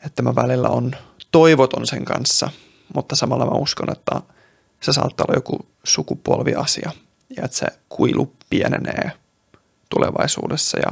[0.06, 0.92] että mä välillä on
[1.32, 2.50] toivoton sen kanssa,
[2.96, 4.22] mutta samalla mä uskon, että
[4.82, 6.92] se saattaa olla joku sukupolviasia
[7.38, 9.12] ja että se kuilu pienenee
[9.90, 10.80] tulevaisuudessa.
[10.80, 10.92] Ja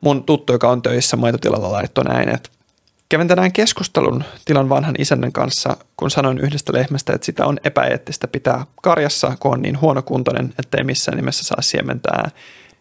[0.00, 2.50] mun tuttu, joka on töissä maitotilalla, laittoi näin, että
[3.08, 8.28] Kävin tänään keskustelun tilan vanhan isännän kanssa, kun sanoin yhdestä lehmästä, että sitä on epäeettistä
[8.28, 12.30] pitää karjassa, kun on niin huonokuntoinen, ettei missään nimessä saa siementää.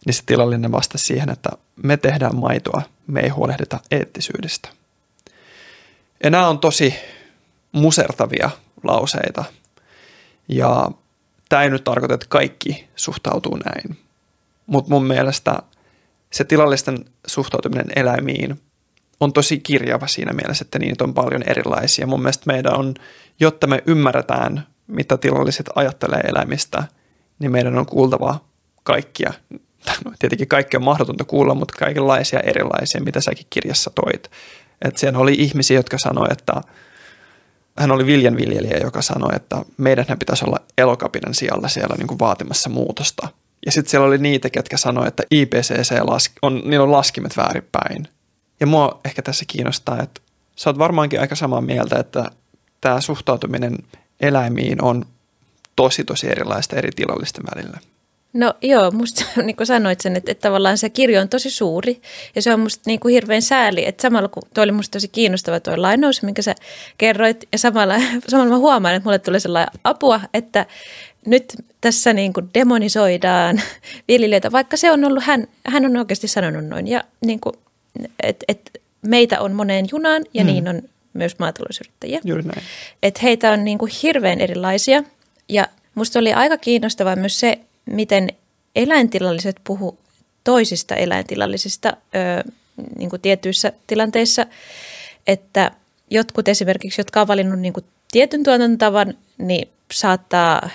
[0.05, 1.49] Niin se tilallinen vastasi siihen, että
[1.83, 4.69] me tehdään maitoa, me ei huolehdita eettisyydestä.
[6.23, 6.95] Ja nämä on tosi
[7.71, 8.49] musertavia
[8.83, 9.43] lauseita.
[10.47, 10.91] Ja
[11.49, 13.97] tämä ei nyt tarkoita, että kaikki suhtautuu näin.
[14.67, 15.59] Mutta mun mielestä
[16.31, 18.61] se tilallisten suhtautuminen eläimiin
[19.19, 22.07] on tosi kirjava siinä mielessä, että niitä on paljon erilaisia.
[22.07, 22.93] Mun mielestä meidän on,
[23.39, 26.83] jotta me ymmärretään, mitä tilalliset ajattelee eläimistä,
[27.39, 28.39] niin meidän on kuultava
[28.83, 29.33] kaikkia.
[30.05, 34.31] No, tietenkin kaikki on mahdotonta kuulla, mutta kaikenlaisia erilaisia, mitä säkin kirjassa toit.
[34.81, 36.61] Että siellä oli ihmisiä, jotka sanoivat, että
[37.77, 42.69] hän oli viljanviljelijä, joka sanoi, että meidän pitäisi olla elokapinan sijalla siellä niin kuin vaatimassa
[42.69, 43.27] muutosta.
[43.65, 45.93] Ja sitten siellä oli niitä, ketkä sanoivat, että IPCC
[46.41, 48.07] on, niillä on laskimet väärinpäin.
[48.59, 50.21] Ja mua ehkä tässä kiinnostaa, että
[50.55, 52.31] sä oot varmaankin aika samaa mieltä, että
[52.81, 53.77] tämä suhtautuminen
[54.19, 55.05] eläimiin on
[55.75, 57.79] tosi tosi erilaista eri tilallisten välillä.
[58.37, 62.01] No joo, musta niin kuin sanoit sen, että, että tavallaan se kirjo on tosi suuri
[62.35, 65.07] ja se on musta niin kuin hirveän sääli, että samalla kun tuo oli musta tosi
[65.07, 66.55] kiinnostava tuo lainaus, minkä sä
[66.97, 67.95] kerroit ja samalla,
[68.27, 70.65] samalla mä huomaan, että mulle tulee sellainen apua, että
[71.25, 73.61] nyt tässä niin kuin demonisoidaan
[74.07, 77.55] viljelijöitä, vaikka se on ollut, hän, hän on oikeasti sanonut noin ja niin kuin
[78.23, 80.47] että et meitä on moneen junaan ja mm.
[80.47, 80.81] niin on
[81.13, 82.19] myös maatalousyrittäjiä.
[82.23, 82.63] Juuri näin.
[83.03, 85.03] Että heitä on niin kuin hirveän erilaisia
[85.49, 88.29] ja musta oli aika kiinnostavaa myös se, miten
[88.75, 89.97] eläintilalliset puhu
[90.43, 92.51] toisista eläintilallisista ö,
[92.97, 94.45] niin kuin tietyissä tilanteissa,
[95.27, 95.71] että
[96.09, 100.69] jotkut esimerkiksi, jotka on valinnut niin kuin tietyn tuotantotavan, niin saattaa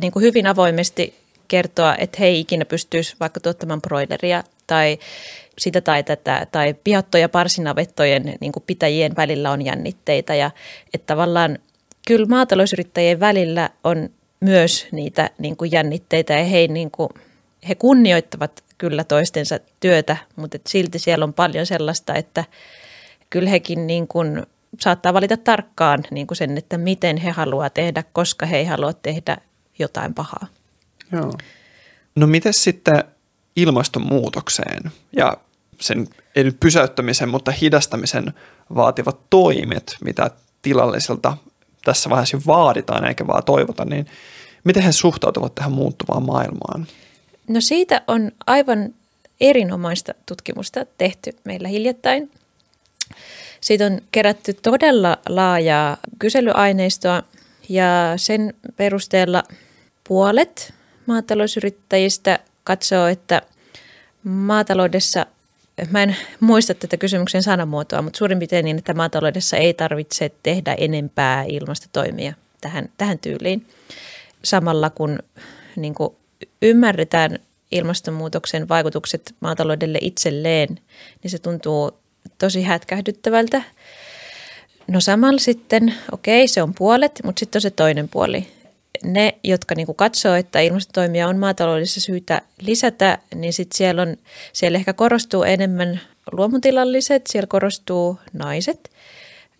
[0.00, 1.14] niin kuin hyvin avoimesti
[1.48, 4.98] kertoa, että he ei ikinä pystyisi vaikka tuottamaan broileria tai
[5.58, 10.34] sitä tai tätä, tai pihatto- ja parsinavettojen niin kuin pitäjien välillä on jännitteitä.
[10.34, 10.50] Ja
[10.94, 11.58] että tavallaan
[12.06, 17.08] kyllä maatalousyrittäjien välillä on myös niitä niin kuin jännitteitä ja he, niin kuin,
[17.68, 22.44] he kunnioittavat kyllä toistensa työtä, mutta silti siellä on paljon sellaista, että
[23.30, 24.46] kyllä hekin niin kuin
[24.80, 28.92] saattaa valita tarkkaan niin kuin sen, että miten he haluavat tehdä, koska he ei halua
[28.92, 29.36] tehdä
[29.78, 30.46] jotain pahaa.
[31.12, 31.32] Joo.
[32.14, 33.04] No miten sitten
[33.56, 35.36] ilmastonmuutokseen ja
[35.80, 38.32] sen ei nyt pysäyttämisen, mutta hidastamisen
[38.74, 40.30] vaativat toimet, mitä
[40.62, 41.36] tilallisilta
[41.84, 44.06] tässä vaiheessa vaaditaan eikä vaan toivota, niin
[44.64, 46.86] miten he suhtautuvat tähän muuttuvaan maailmaan?
[47.48, 48.94] No siitä on aivan
[49.40, 52.30] erinomaista tutkimusta tehty meillä hiljattain.
[53.60, 57.22] Siitä on kerätty todella laajaa kyselyaineistoa
[57.68, 59.42] ja sen perusteella
[60.08, 60.74] puolet
[61.06, 63.42] maatalousyrittäjistä katsoo, että
[64.24, 65.26] maataloudessa,
[65.90, 70.74] mä en muista tätä kysymyksen sanamuotoa, mutta suurin piirtein niin, että maataloudessa ei tarvitse tehdä
[70.78, 73.66] enempää ilmastotoimia tähän, tähän tyyliin.
[74.42, 75.18] Samalla kun
[75.76, 76.16] niin kuin
[76.62, 77.38] ymmärretään
[77.70, 80.68] ilmastonmuutoksen vaikutukset maataloudelle itselleen,
[81.22, 81.98] niin se tuntuu
[82.38, 83.62] tosi hätkähdyttävältä.
[84.88, 88.46] No samalla sitten, okei, se on puolet, mutta sitten on se toinen puoli.
[89.04, 94.16] Ne, jotka niin katsoo, että ilmastotoimia on maataloudessa syytä lisätä, niin sitten siellä, on,
[94.52, 96.00] siellä ehkä korostuu enemmän
[96.32, 98.90] luomutilalliset, siellä korostuu naiset,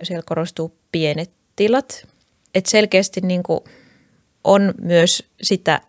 [0.03, 2.07] siellä korostuu pienet tilat.
[2.55, 3.43] Et selkeästi niin
[4.45, 5.81] on myös sitä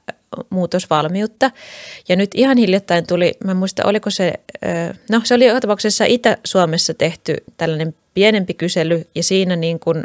[0.50, 1.52] muutosvalmiutta.
[2.10, 4.34] Ja nyt ihan hiljattain tuli, mä muista oliko se,
[5.10, 10.04] no se oli tapauksessa Itä-Suomessa tehty tällainen pienempi kysely ja siinä niin kuin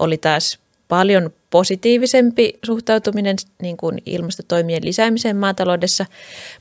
[0.00, 0.58] oli taas
[0.88, 6.06] paljon positiivisempi suhtautuminen niin kuin ilmastotoimien lisäämiseen maataloudessa,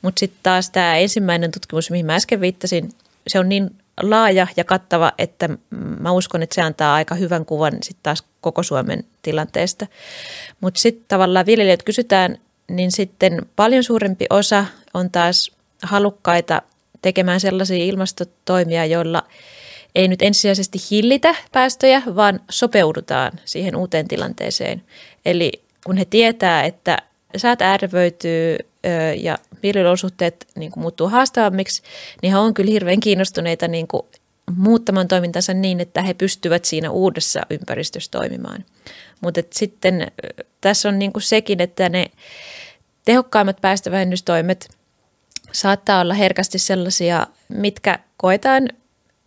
[0.02, 2.90] mutta sitten taas tämä ensimmäinen tutkimus, mihin mä äsken viittasin,
[3.28, 3.70] se on niin
[4.02, 5.50] laaja ja kattava, että
[6.00, 9.88] mä uskon, että se antaa aika hyvän kuvan sitten taas koko Suomen tilanteesta.
[10.62, 12.38] Mutta sitten tavallaan viljelijät kysytään
[12.70, 15.52] niin sitten paljon suurempi osa on taas
[15.84, 16.62] halukkaita
[17.02, 19.24] tekemään sellaisia ilmastotoimia, joilla
[19.98, 24.82] ei nyt ensisijaisesti hillitä päästöjä, vaan sopeudutaan siihen uuteen tilanteeseen.
[25.26, 25.52] Eli
[25.86, 26.98] kun he tietää, että
[27.38, 28.58] säät ärvöityy
[29.18, 31.82] ja viljelyolosuhteet niin muuttuu haastavammiksi,
[32.22, 34.04] niin he on kyllä hirveän kiinnostuneita niin kuin
[34.56, 38.66] muuttamaan toimintansa niin, että he pystyvät siinä uudessa ympäristössä toimimaan.
[39.22, 40.12] Mutta sitten
[40.62, 42.06] tässä on niin kuin sekin, että ne
[43.06, 44.70] tehokkaimmat päästövähennystoimet
[45.52, 48.70] saattaa olla herkästi sellaisia, mitkä koetaan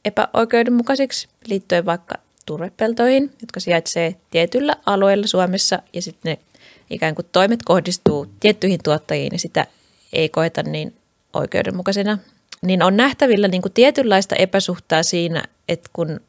[0.04, 2.14] epäoikeudenmukaisiksi liittyen vaikka
[2.46, 6.38] turvepeltoihin, jotka sijaitsee tietyllä alueella Suomessa ja sitten ne
[6.90, 9.66] ikään kuin toimet kohdistuu tiettyihin tuottajiin ja sitä
[10.12, 10.94] ei koeta niin
[11.32, 12.18] oikeudenmukaisena.
[12.62, 16.20] Niin on nähtävillä niin kuin tietynlaista epäsuhtaa siinä, että kun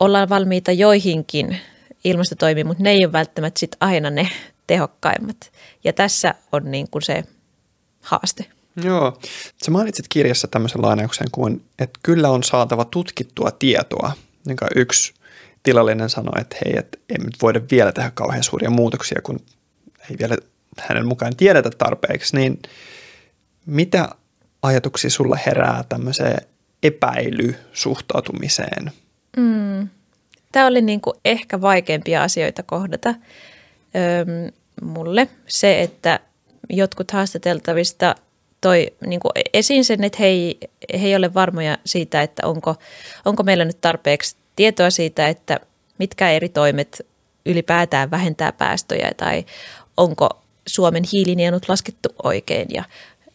[0.00, 1.58] ollaan valmiita joihinkin
[2.04, 4.28] ilmastotoimiin, mutta ne ei ole välttämättä sit aina ne
[4.66, 5.52] tehokkaimmat.
[5.84, 7.24] Ja tässä on niin kuin se
[8.02, 8.46] haaste.
[8.76, 9.18] Joo.
[9.64, 14.12] Sä mainitsit kirjassa tämmöisen lainauksen kuin, että kyllä on saatava tutkittua tietoa.
[14.46, 15.14] Niin yksi
[15.62, 19.40] tilallinen sanoi, että hei, että emme nyt voida vielä tehdä kauhean suuria muutoksia, kun
[20.10, 20.36] ei vielä
[20.78, 22.36] hänen mukaan tiedetä tarpeeksi.
[22.36, 22.62] Niin
[23.66, 24.08] mitä
[24.62, 26.46] ajatuksia sulla herää tämmöiseen
[26.82, 28.92] epäilysuhtautumiseen?
[29.36, 29.88] Mm.
[30.52, 33.14] Tämä oli niin kuin ehkä vaikeimpia asioita kohdata
[33.96, 34.24] öö,
[34.82, 35.28] mulle.
[35.48, 36.20] Se, että
[36.70, 38.14] jotkut haastateltavista
[38.62, 40.58] toi niin kuin esiin sen, että he ei,
[41.00, 42.74] he ei ole varmoja siitä, että onko,
[43.24, 45.60] onko meillä nyt tarpeeksi tietoa siitä, että
[45.98, 47.06] mitkä eri toimet
[47.46, 49.44] ylipäätään vähentää päästöjä tai
[49.96, 50.28] onko
[50.66, 52.84] Suomen hiilinielut laskettu oikein ja,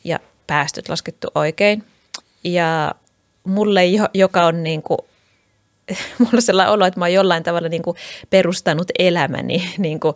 [0.03, 1.83] ja päästöt laskettu oikein.
[2.43, 2.95] Ja
[3.43, 3.81] mulle,
[4.13, 4.99] joka on niin kuin
[6.19, 7.97] mulla on sellainen olo, että mä oon jollain tavalla niin kuin
[8.29, 10.15] perustanut elämäni niin kuin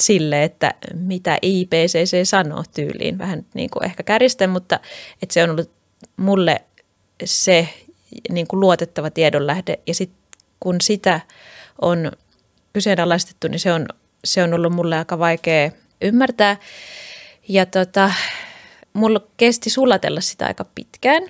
[0.00, 3.18] sille, että mitä IPCC sanoo tyyliin.
[3.18, 4.80] Vähän niin kuin ehkä kärjisten, mutta
[5.22, 5.70] että se on ollut
[6.16, 6.62] mulle
[7.24, 7.68] se
[8.30, 9.78] niin kuin luotettava tiedonlähde.
[9.86, 10.18] Ja sitten
[10.60, 11.20] kun sitä
[11.80, 12.12] on
[12.72, 13.86] kyseenalaistettu, niin se on,
[14.24, 15.70] se on ollut mulle aika vaikea
[16.02, 16.56] ymmärtää.
[17.48, 18.12] Ja tota,
[18.92, 21.22] mulla kesti sulatella sitä aika pitkään,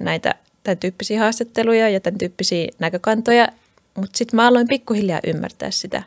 [0.00, 3.48] näitä tämän tyyppisiä haastatteluja ja tämän tyyppisiä näkökantoja,
[3.94, 6.02] mutta sitten mä aloin pikkuhiljaa ymmärtää sitä.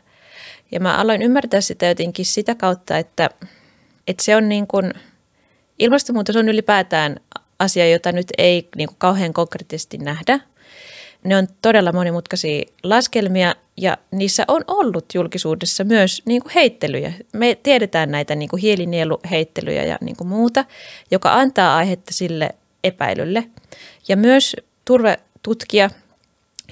[0.70, 3.30] Ja mä aloin ymmärtää sitä jotenkin sitä kautta, että,
[4.06, 4.92] että se on niin kuin,
[5.78, 7.16] ilmastonmuutos on ylipäätään
[7.58, 10.40] asia, jota nyt ei niin kuin kauhean konkreettisesti nähdä.
[11.24, 17.12] Ne on todella monimutkaisia laskelmia ja niissä on ollut julkisuudessa myös niin kuin heittelyjä.
[17.32, 20.64] Me tiedetään näitä niin kuin hiilinieluheittelyjä ja niin kuin muuta,
[21.10, 22.50] joka antaa aihetta sille
[22.84, 23.44] epäilylle.
[24.08, 25.90] Ja myös turvetutkija,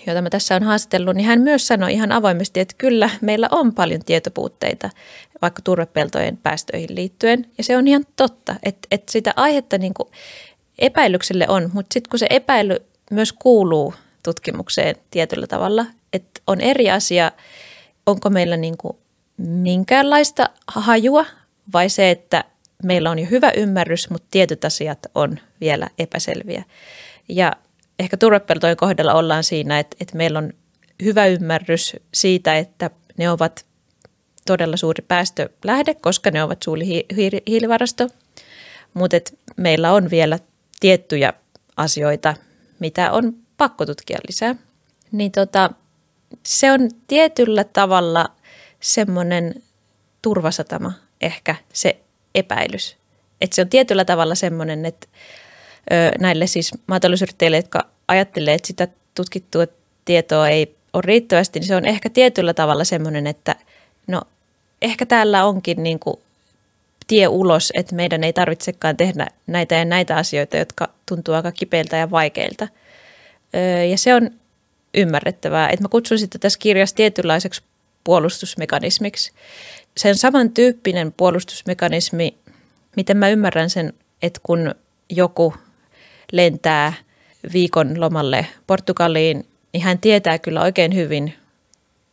[0.07, 3.75] jota mä tässä on haastellut, niin hän myös sanoi ihan avoimesti, että kyllä meillä on
[3.75, 4.91] paljon tietopuutteita
[5.43, 7.47] vaikka turvepeltojen päästöihin liittyen.
[7.59, 10.09] Ja se on ihan totta, että, että sitä aihetta niin kuin
[10.79, 12.77] epäilykselle on, mutta sitten kun se epäily
[13.11, 17.33] myös kuuluu tutkimukseen tietyllä tavalla, että on eri asia,
[18.07, 18.97] onko meillä niin kuin
[19.37, 21.27] minkäänlaista hajua
[21.73, 22.45] vai se, että
[22.83, 26.65] meillä on jo hyvä ymmärrys, mutta tietyt asiat on vielä epäselviä.
[27.29, 27.53] Ja
[27.99, 30.53] ehkä turvepeltojen kohdalla ollaan siinä, että, että meillä on
[31.05, 33.67] hyvä ymmärrys siitä, että ne ovat
[34.47, 37.07] todella suuri päästölähde, koska ne ovat suuri
[37.47, 38.09] hiilivarasto,
[38.95, 39.17] mutta
[39.57, 40.39] meillä on vielä
[40.81, 41.33] tiettyjä
[41.77, 42.35] asioita,
[42.79, 44.55] mitä on pakko tutkia lisää.
[45.13, 45.71] Niin tota,
[46.47, 48.29] se on tietyllä tavalla
[48.81, 49.55] semmoinen
[50.23, 52.01] turvasatama ehkä se
[52.35, 52.97] epäilys.
[53.41, 55.07] Että se on tietyllä tavalla semmoinen, että
[56.19, 59.67] näille siis maatalousyrittäjille, jotka ajattelee, että sitä tutkittua
[60.05, 63.57] tietoa ei ole riittävästi, niin se on ehkä tietyllä tavalla semmoinen, että
[64.07, 64.23] no
[64.83, 66.17] ehkä täällä onkin niin kuin
[67.07, 71.97] tie ulos, että meidän ei tarvitsekaan tehdä näitä ja näitä asioita, jotka tuntuu aika kipeiltä
[71.97, 72.69] ja vaikeilta.
[73.91, 74.31] Ja se on
[74.95, 77.63] ymmärrettävää, että mä kutsun sitä tässä kirjassa tietynlaiseksi
[78.05, 79.33] puolustusmekanismiksi.
[79.97, 82.37] Sen samantyyppinen puolustusmekanismi,
[82.97, 84.75] miten mä ymmärrän sen, että kun
[85.11, 85.55] joku
[86.33, 86.93] lentää
[87.53, 91.35] viikon lomalle Portugaliin, niin hän tietää kyllä oikein hyvin,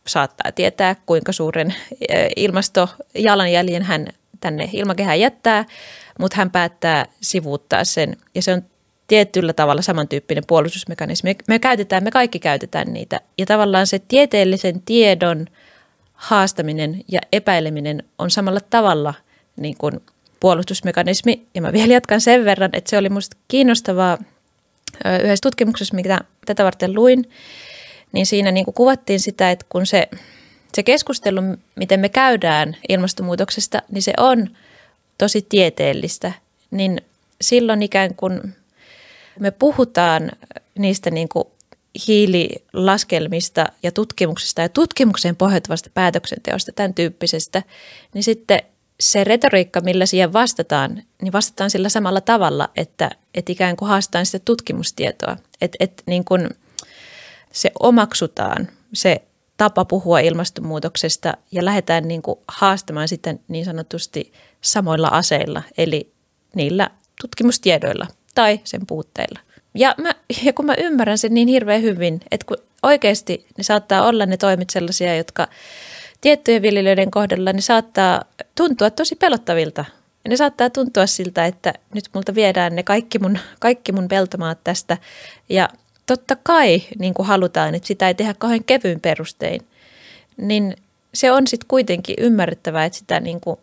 [0.08, 1.76] saattaa tietää, kuinka suuren
[2.36, 4.08] ilmastojalanjäljen hän
[4.40, 5.66] tänne ilmakehään jättää,
[6.20, 8.18] mutta hän päättää sivuuttaa sen.
[8.36, 8.62] Ja se on
[9.08, 11.38] tietyllä tavalla samantyyppinen puolustusmekanismi.
[11.48, 13.22] Me käytetään, me kaikki käytetään niitä.
[13.38, 15.48] Ja tavallaan se tieteellisen tiedon
[16.14, 19.14] haastaminen ja epäileminen on samalla tavalla
[19.56, 20.02] niin kuin
[20.44, 21.48] puolustusmekanismi.
[21.54, 24.18] Ja mä vielä jatkan sen verran, että se oli musta kiinnostavaa
[25.06, 27.30] yhdessä tutkimuksessa, mitä tätä varten luin,
[28.12, 30.10] niin siinä niin kuin kuvattiin sitä, että kun se,
[30.74, 31.42] se keskustelu,
[31.76, 34.50] miten me käydään ilmastonmuutoksesta, niin se on
[35.18, 36.32] tosi tieteellistä,
[36.72, 37.02] niin
[37.42, 38.56] silloin ikään kuin
[39.40, 40.32] me puhutaan
[40.78, 41.48] niistä niin kuin
[42.08, 47.64] hiililaskelmista ja tutkimuksesta ja tutkimukseen pohjautuvasta päätöksenteosta, tämän tyyppisestä,
[48.14, 48.60] niin sitten
[49.00, 54.26] se retoriikka, millä siihen vastataan, niin vastataan sillä samalla tavalla, että, että ikään kuin haastetaan
[54.26, 55.38] sitä tutkimustietoa.
[55.62, 56.50] Että, että niin kuin
[57.52, 59.22] se omaksutaan, se
[59.58, 66.14] tapa puhua ilmastonmuutoksesta ja lähdetään niin kuin haastamaan sitä niin sanotusti samoilla aseilla, eli
[66.56, 66.90] niillä
[67.22, 69.40] tutkimustiedoilla tai sen puutteilla.
[69.76, 74.08] Ja, mä, ja kun mä ymmärrän sen niin hirveän hyvin, että kun oikeasti ne saattaa
[74.08, 75.48] olla ne toimet sellaisia, jotka
[76.24, 78.22] tiettyjen viljelijöiden kohdalla ne saattaa
[78.56, 79.86] tuntua tosi pelottavilta.
[80.24, 84.64] Ja ne saattaa tuntua siltä, että nyt multa viedään ne kaikki mun, kaikki mun peltomaat
[84.64, 84.98] tästä.
[85.50, 85.70] Ja
[86.06, 89.62] totta kai niin kuin halutaan, että sitä ei tehdä kauhean kevyin perustein.
[90.38, 90.76] Niin
[91.14, 93.60] se on sitten kuitenkin ymmärrettävää, että sitä niin kuin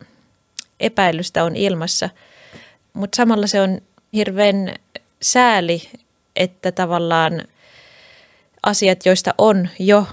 [0.80, 2.10] epäilystä on ilmassa.
[2.92, 3.80] Mutta samalla se on
[4.12, 4.74] hirveän
[5.22, 5.88] sääli,
[6.36, 7.42] että tavallaan
[8.62, 10.06] asiat, joista on jo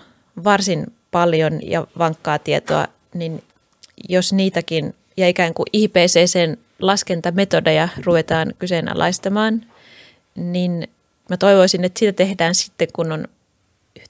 [0.44, 3.44] varsin paljon ja vankkaa tietoa, niin
[4.10, 9.66] jos niitäkin ja ikään kuin IPCCn laskentametodeja ruvetaan kyseenalaistamaan,
[10.36, 10.88] niin
[11.30, 13.28] mä toivoisin, että sitä tehdään sitten, kun on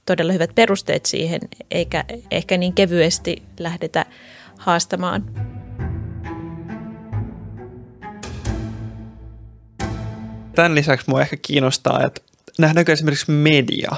[0.06, 1.42] todella hyvät perusteet siihen,
[1.72, 4.06] eikä ehkä niin kevyesti lähdetä
[4.58, 5.24] haastamaan.
[10.56, 12.22] Tämän lisäksi mua ehkä kiinnostaa, että
[12.60, 13.96] nähdäänkö esimerkiksi media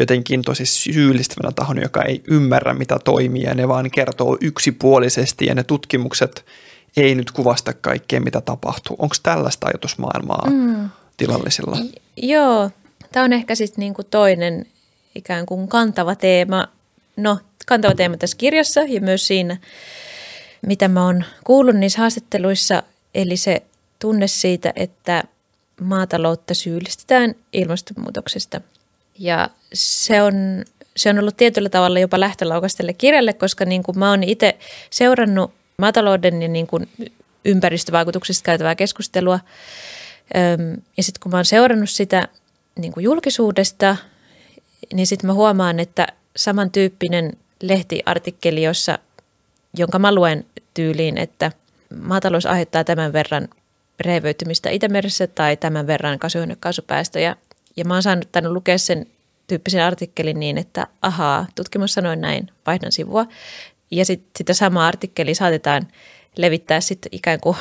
[0.00, 5.54] jotenkin tosi syyllistävänä tahon, joka ei ymmärrä, mitä toimii ja ne vaan kertoo yksipuolisesti ja
[5.54, 6.44] ne tutkimukset
[6.96, 8.96] ei nyt kuvasta kaikkea, mitä tapahtuu.
[8.98, 10.88] Onko tällaista ajatusmaailmaa mm.
[11.16, 11.76] tilallisilla?
[12.16, 12.70] Joo,
[13.12, 14.66] tämä on ehkä sitten niinku toinen
[15.14, 16.68] ikään kuin kantava teema.
[17.16, 19.56] No, kantava teema tässä kirjassa ja myös siinä,
[20.66, 22.82] mitä mä oon kuullut niissä haastatteluissa,
[23.14, 23.62] eli se
[23.98, 25.24] tunne siitä, että
[25.80, 28.60] maataloutta syyllistetään ilmastonmuutoksesta.
[29.20, 30.34] Ja se on,
[30.96, 34.58] se on ollut tietyllä tavalla jopa lähtölaukas tälle kirjalle, koska niin kuin mä oon itse
[34.90, 36.88] seurannut maatalouden ja niin kuin
[37.44, 39.40] ympäristövaikutuksista käytävää keskustelua.
[40.96, 42.28] Ja sitten kun mä oon seurannut sitä
[42.78, 43.96] niin kuin julkisuudesta,
[44.92, 46.06] niin sitten mä huomaan, että
[46.36, 48.98] samantyyppinen lehtiartikkeli, jossa,
[49.76, 51.52] jonka mä luen tyyliin, että
[52.00, 53.48] maatalous aiheuttaa tämän verran
[54.00, 57.36] rehevöitymistä Itämeressä tai tämän verran kasvihuonekaasupäästöjä.
[57.80, 59.06] Ja mä oon saanut tänne lukea sen
[59.46, 63.26] tyyppisen artikkelin niin, että ahaa, tutkimus sanoi näin, vaihdan sivua.
[63.90, 65.88] Ja sitten sitä samaa artikkeli saatetaan
[66.36, 67.56] levittää sitten ikään kuin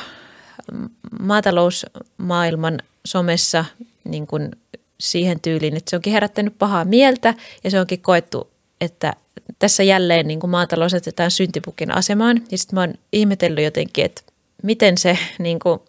[1.19, 3.65] maatalousmaailman somessa
[4.03, 4.51] niin kuin
[4.99, 8.51] siihen tyyliin, että se onkin herättänyt pahaa mieltä ja se onkin koettu,
[8.81, 9.13] että
[9.59, 12.41] tässä jälleen niin kuin maatalous asetetaan syntipukin asemaan.
[12.51, 14.21] Ja sitten mä oon ihmetellyt jotenkin, että
[14.63, 15.79] miten se, niin kuin,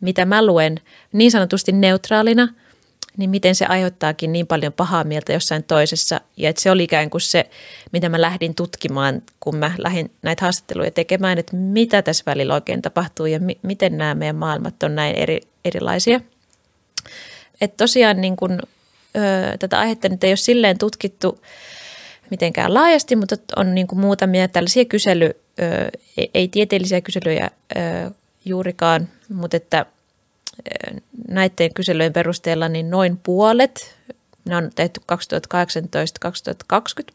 [0.00, 0.80] mitä mä luen
[1.12, 2.48] niin sanotusti neutraalina
[3.16, 6.20] niin miten se aiheuttaakin niin paljon pahaa mieltä jossain toisessa.
[6.36, 7.50] Ja että se oli ikään kuin se,
[7.92, 12.82] mitä mä lähdin tutkimaan, kun mä lähdin näitä haastatteluja tekemään, että mitä tässä välillä oikein
[12.82, 16.20] tapahtuu ja mi- miten nämä meidän maailmat on näin eri, erilaisia.
[17.60, 18.58] Että tosiaan niin kun,
[19.16, 21.42] ö, tätä aihetta nyt ei ole silleen tutkittu
[22.30, 25.30] mitenkään laajasti, mutta on niin kuin muutamia tällaisia kysely,
[25.62, 25.90] ö,
[26.34, 28.10] ei tieteellisiä kyselyjä ö,
[28.44, 29.86] juurikaan, mutta että–
[31.28, 33.96] näiden kyselyjen perusteella niin noin puolet,
[34.44, 35.16] ne on tehty 2018-2020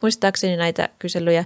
[0.02, 1.46] muistaakseni näitä kyselyjä,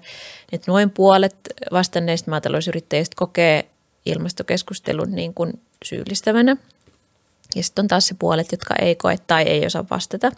[0.51, 1.35] että noin puolet
[1.71, 3.65] vastanneista maatalousyrittäjistä kokee
[4.05, 6.57] ilmastokeskustelun niin kuin syyllistävänä.
[7.55, 10.31] Ja sitten on taas se puolet, jotka ei koe tai ei osaa vastata.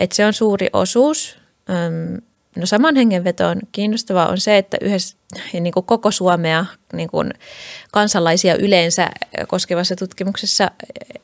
[0.00, 1.36] Et se on suuri osuus.
[2.56, 5.16] No saman hengenvetoon kiinnostavaa on se, että yhdessä
[5.52, 7.34] niin kuin koko Suomea niin kuin
[7.92, 9.10] kansalaisia yleensä
[9.48, 10.70] koskevassa tutkimuksessa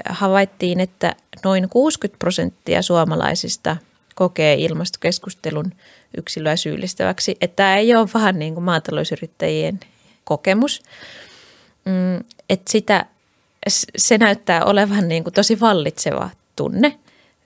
[0.08, 3.76] havaittiin, että noin 60 prosenttia suomalaisista
[4.14, 5.72] kokee ilmastokeskustelun
[6.16, 7.36] yksilöä syyllistäväksi.
[7.40, 9.80] Että tämä ei ole vähän niin kuin maatalousyrittäjien
[10.24, 10.82] kokemus.
[11.84, 13.06] Mm, että sitä,
[13.96, 16.98] se näyttää olevan niin kuin tosi vallitseva tunne.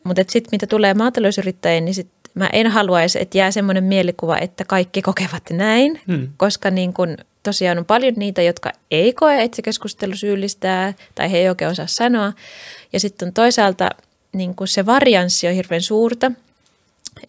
[0.05, 4.65] Mutta sitten mitä tulee maatalousyrittäjiin, niin sit mä en haluaisi, että jää semmoinen mielikuva, että
[4.65, 6.29] kaikki kokevat näin, hmm.
[6.37, 11.33] koska niin kun tosiaan on paljon niitä, jotka ei koe, että se keskustelu syyllistää tai
[11.33, 12.33] he ei oikein osaa sanoa.
[12.93, 13.91] Ja sitten toisaalta
[14.33, 16.33] niin kun se varianssi on hirveän suurta.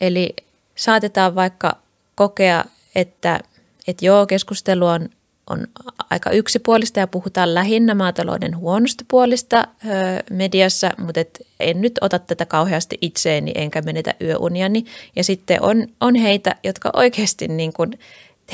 [0.01, 0.36] Eli
[0.76, 1.78] saatetaan vaikka
[2.16, 3.39] kokea, että,
[3.88, 5.10] että joo, keskustelu on
[5.50, 5.68] on
[6.10, 9.68] aika yksipuolista ja puhutaan lähinnä maatalouden huonosta puolista
[10.30, 14.86] mediassa, mutta et en nyt ota tätä kauheasti itseeni enkä menetä yöuniani.
[15.16, 18.00] Ja sitten on, on heitä, jotka oikeasti niin kuin,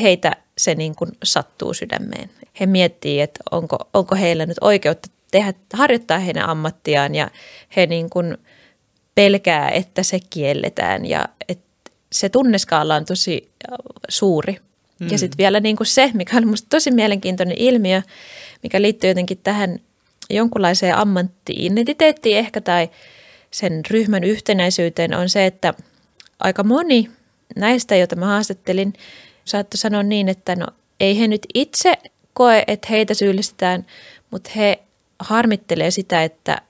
[0.01, 2.29] heitä se niin kuin sattuu sydämeen.
[2.59, 7.31] He miettii, että onko, onko heillä nyt oikeutta tehdä, harjoittaa heidän ammattiaan ja
[7.75, 8.37] he niin kuin
[9.15, 13.51] pelkää, että se kielletään ja että se tunneskaala on tosi
[14.09, 14.57] suuri
[15.03, 15.09] Mm.
[15.11, 18.01] Ja sitten vielä niin kuin se, mikä on minusta tosi mielenkiintoinen ilmiö,
[18.63, 19.79] mikä liittyy jotenkin tähän
[20.29, 22.89] jonkunlaiseen ammattiidentiteettiin ehkä tai
[23.51, 25.73] sen ryhmän yhtenäisyyteen on se, että
[26.39, 27.09] aika moni
[27.55, 28.93] näistä, joita mä haastattelin,
[29.45, 30.67] saattoi sanoa niin, että no
[30.99, 31.93] ei he nyt itse
[32.33, 33.85] koe, että heitä syyllistetään,
[34.31, 34.79] mutta he
[35.19, 36.61] harmittelee sitä, että,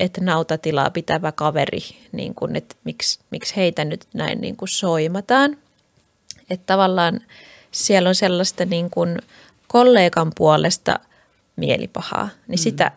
[0.00, 1.80] että nautatilaa pitävä kaveri,
[2.12, 5.56] niin kuin, että miksi, miksi heitä nyt näin niin kuin soimataan.
[6.50, 7.20] Että tavallaan
[7.72, 9.18] siellä on sellaista niin kuin
[9.66, 11.00] kollegan puolesta
[11.56, 12.62] mielipahaa, niin mm.
[12.62, 12.92] sitä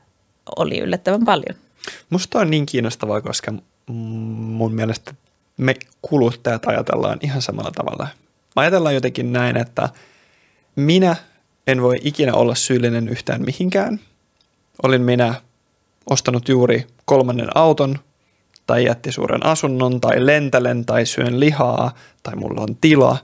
[0.55, 1.55] oli yllättävän paljon.
[2.09, 3.53] Musta on niin kiinnostavaa, koska
[3.87, 5.13] mun mielestä
[5.57, 8.07] me kuluttajat ajatellaan ihan samalla tavalla.
[8.55, 9.89] Me ajatellaan jotenkin näin, että
[10.75, 11.15] minä
[11.67, 13.99] en voi ikinä olla syyllinen yhtään mihinkään.
[14.83, 15.33] Olin minä
[16.09, 17.99] ostanut juuri kolmannen auton
[18.67, 23.17] tai jätti suuren asunnon tai lentelen tai syön lihaa tai mulla on tila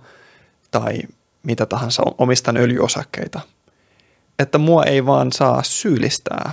[0.72, 1.00] tai
[1.48, 3.41] mitä tahansa, omistan öljyosakkeita.
[4.39, 6.52] Että mua ei vaan saa syyllistää.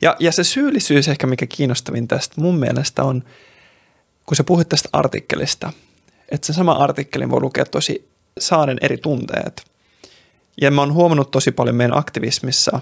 [0.00, 3.24] Ja, ja se syyllisyys ehkä mikä kiinnostavin tästä mun mielestä on,
[4.26, 5.72] kun sä puhuit tästä artikkelista,
[6.28, 9.64] että se sama artikkelin voi lukea tosi saaden eri tunteet.
[10.60, 12.80] Ja mä oon huomannut tosi paljon meidän aktivismissa,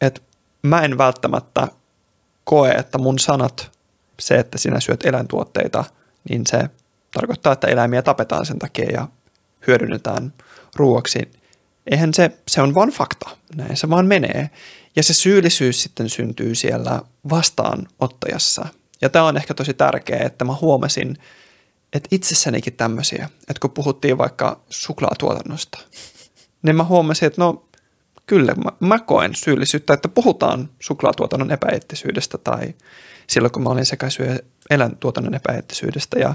[0.00, 0.20] että
[0.62, 1.68] mä en välttämättä
[2.44, 3.70] koe, että mun sanat,
[4.20, 5.84] se, että sinä syöt eläintuotteita,
[6.28, 6.70] niin se
[7.12, 9.08] tarkoittaa, että eläimiä tapetaan sen takia ja
[9.66, 10.32] hyödynnetään
[10.76, 11.30] ruoaksi.
[11.90, 14.50] Eihän se, se on vain fakta, näin se vaan menee.
[14.96, 18.68] Ja se syyllisyys sitten syntyy siellä vastaanottajassa.
[19.00, 21.16] Ja tämä on ehkä tosi tärkeää, että mä huomasin,
[21.92, 25.78] että itsessänikin tämmöisiä, että kun puhuttiin vaikka suklaatuotannosta,
[26.62, 27.68] niin mä huomasin, että no
[28.26, 32.74] kyllä mä, mä koen syyllisyyttä, että puhutaan suklaatuotannon epäeettisyydestä tai
[33.26, 34.38] silloin kun mä olin sekä syö
[34.70, 36.34] eläintuotannon epäeettisyydestä ja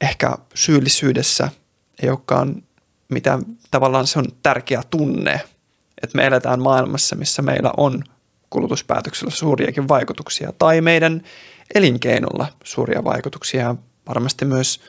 [0.00, 1.48] ehkä syyllisyydessä–
[2.02, 2.62] ei olekaan
[3.08, 5.40] mitään, tavallaan se on tärkeä tunne,
[6.02, 8.04] että me eletään maailmassa, missä meillä on
[8.50, 11.22] kulutuspäätöksellä suuriakin vaikutuksia tai meidän
[11.74, 13.74] elinkeinolla suuria vaikutuksia.
[14.08, 14.80] Varmasti myös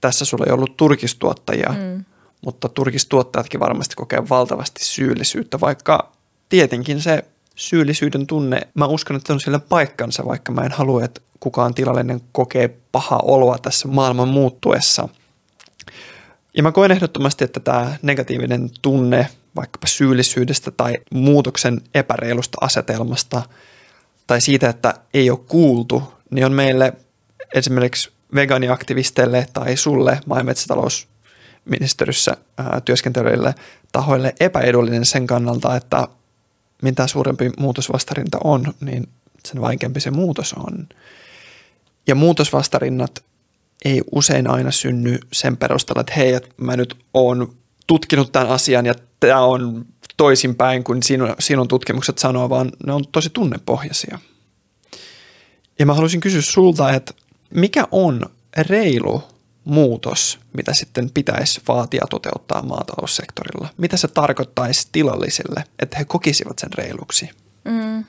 [0.00, 2.04] tässä sulla ei ollut turkistuottajia, mm.
[2.44, 6.12] mutta turkistuottajatkin varmasti kokee valtavasti syyllisyyttä, vaikka
[6.48, 7.24] tietenkin se
[7.54, 12.20] syyllisyyden tunne, mä uskon, että on sillä paikkansa, vaikka mä en halua, että kukaan tilallinen
[12.32, 15.08] kokee paha oloa tässä maailman muuttuessa–
[16.56, 23.42] ja mä koen ehdottomasti, että tämä negatiivinen tunne vaikkapa syyllisyydestä tai muutoksen epäreilusta asetelmasta
[24.26, 26.92] tai siitä, että ei ole kuultu, niin on meille
[27.54, 32.36] esimerkiksi vegaaniaktivisteille tai sulle maa- ja metsätalousministeriössä
[32.84, 33.54] työskenteleville
[33.92, 36.08] tahoille epäedullinen sen kannalta, että
[36.82, 39.08] mitä suurempi muutosvastarinta on, niin
[39.48, 40.88] sen vaikeampi se muutos on.
[42.06, 43.24] Ja muutosvastarinnat
[43.84, 47.54] ei usein aina synny sen perusteella, että hei, että mä nyt oon
[47.86, 49.84] tutkinut tämän asian ja tämä on
[50.16, 54.18] toisinpäin kuin sinun, sinun tutkimukset sanoo, vaan ne on tosi tunnepohjaisia.
[55.78, 57.14] Ja mä haluaisin kysyä sulta, että
[57.54, 58.26] mikä on
[58.58, 59.22] reilu
[59.64, 63.68] muutos, mitä sitten pitäisi vaatia toteuttaa maataloussektorilla?
[63.76, 67.30] Mitä se tarkoittaisi tilallisille, että he kokisivat sen reiluksi?
[67.64, 68.04] Mm.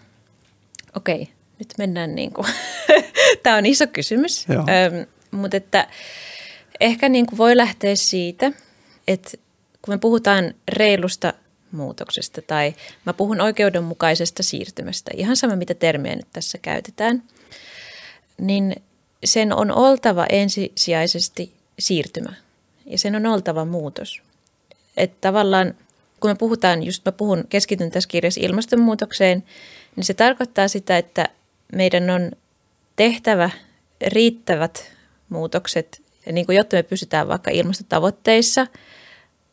[0.96, 1.34] Okei, okay.
[1.60, 2.48] nyt mennään niin kuin,
[3.44, 5.88] tämä on iso kysymys, Öm, mutta että
[6.80, 8.52] ehkä niin kuin voi lähteä siitä,
[9.08, 9.32] että
[9.82, 11.34] kun me puhutaan reilusta
[11.72, 12.74] muutoksesta tai
[13.06, 17.24] mä puhun oikeudenmukaisesta siirtymästä, ihan sama mitä termiä nyt tässä käytetään,
[18.38, 18.76] niin
[19.24, 22.34] sen on oltava ensisijaisesti siirtymä
[22.86, 24.22] ja sen on oltava muutos.
[24.98, 25.74] Että tavallaan
[26.20, 29.44] kun me puhutaan, just mä puhun, keskityn tässä kirjassa ilmastonmuutokseen,
[29.96, 31.30] niin se tarkoittaa sitä, että
[31.74, 32.32] meidän on
[32.96, 33.50] tehtävä
[34.08, 34.92] riittävät
[35.30, 36.02] muutokset,
[36.32, 38.68] niin kuin jotta me pysytään vaikka ilmastotavoitteissa,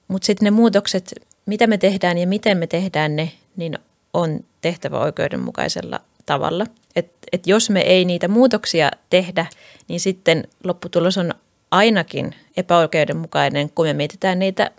[0.08, 1.14] mutta sitten ne muutokset,
[1.46, 3.78] mitä me tehdään ja miten me tehdään ne, niin
[4.12, 6.66] on tehtävä oikeudenmukaisella tavalla.
[6.96, 9.46] Et, et jos me ei niitä muutoksia tehdä,
[9.88, 11.34] niin sitten lopputulos on
[11.70, 14.70] ainakin epäoikeudenmukainen, kun me mietitään niitä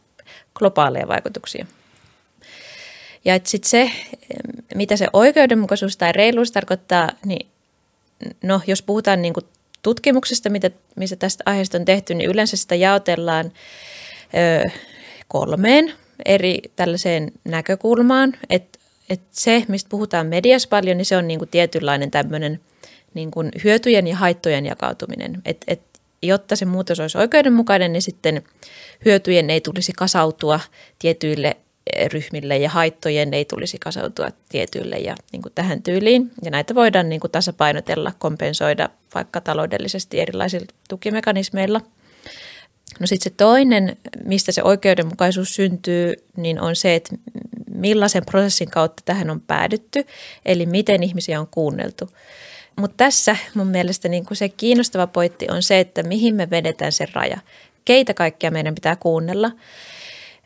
[0.54, 1.66] globaaleja vaikutuksia.
[3.26, 3.92] Ja sitten se,
[4.76, 7.48] mitä se oikeudenmukaisuus tai reiluus tarkoittaa, niin
[8.44, 9.46] no jos puhutaan niin kuin
[9.82, 13.52] tutkimuksesta, mitä, missä tästä aiheesta on tehty, niin yleensä sitä jaotellaan
[14.66, 14.70] ö,
[15.28, 15.94] kolmeen
[16.26, 18.34] eri tällaiseen näkökulmaan.
[18.50, 18.80] Että
[19.10, 22.60] et se, mistä puhutaan mediassa paljon, niin se on niin kuin tietynlainen tämmöinen
[23.14, 25.42] niin kuin hyötyjen ja haittojen jakautuminen.
[25.46, 25.82] Et, et,
[26.24, 28.44] jotta se muutos olisi oikeudenmukainen, niin sitten
[29.06, 30.60] hyötyjen ei tulisi kasautua
[31.00, 31.58] tietyille
[32.12, 36.32] ryhmille ja haittojen ei tulisi kasautua tietyille ja niin kuin tähän tyyliin.
[36.44, 41.82] Ja näitä voidaan niin kuin tasapainotella, kompensoida vaikka taloudellisesti erilaisilla tukimekanismeilla.
[43.00, 47.16] No sitten se toinen, mistä se oikeudenmukaisuus syntyy, niin on se, että
[47.76, 50.06] millaisen prosessin kautta tähän on päädytty,
[50.46, 52.10] eli miten ihmisiä on kuunneltu.
[52.76, 56.92] Mutta tässä mun mielestä niin kuin se kiinnostava pointti on se, että mihin me vedetään
[56.92, 57.38] se raja.
[57.86, 59.52] Keitä kaikkia meidän pitää kuunnella.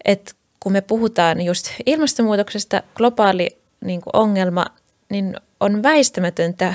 [0.05, 0.31] Että
[0.65, 4.65] kun me puhutaan just ilmastonmuutoksesta, globaali niin kuin ongelma,
[5.09, 6.73] niin on väistämätöntä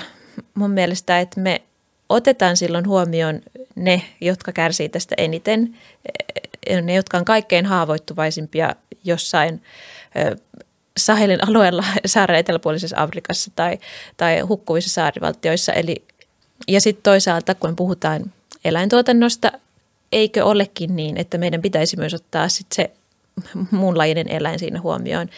[0.55, 1.63] mun mielestä, että me
[2.09, 3.41] otetaan silloin huomioon
[3.75, 5.77] ne, jotka kärsii tästä eniten,
[6.83, 8.75] ne, jotka on kaikkein haavoittuvaisimpia
[9.05, 9.63] jossain
[10.97, 13.79] Sahelin alueella saaren eteläpuolisessa Afrikassa tai,
[14.17, 15.73] tai hukkuvissa saarivaltioissa.
[15.73, 16.05] Eli,
[16.69, 18.33] ja sitten toisaalta, kun puhutaan
[18.65, 19.53] eläintuotannosta,
[20.13, 22.91] eikö olekin niin, että meidän pitäisi myös ottaa sit se
[23.71, 25.29] muunlajinen eläin siinä huomioon.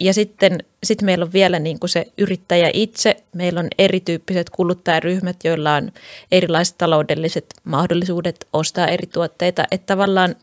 [0.00, 5.36] Ja sitten sit meillä on vielä niin kuin se yrittäjä itse, meillä on erityyppiset kuluttajaryhmät,
[5.44, 5.92] joilla on
[6.32, 9.64] erilaiset taloudelliset mahdollisuudet ostaa eri tuotteita.
[9.70, 10.36] Että tavallaan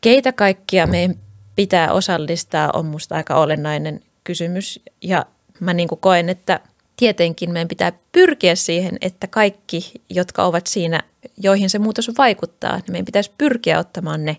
[0.00, 1.16] keitä kaikkia meidän
[1.56, 4.80] pitää osallistaa on musta aika olennainen kysymys.
[5.02, 5.26] Ja
[5.60, 6.60] mä niin kuin koen, että
[6.96, 11.02] tietenkin meidän pitää pyrkiä siihen, että kaikki, jotka ovat siinä,
[11.36, 14.36] joihin se muutos vaikuttaa, niin meidän pitäisi pyrkiä ottamaan ne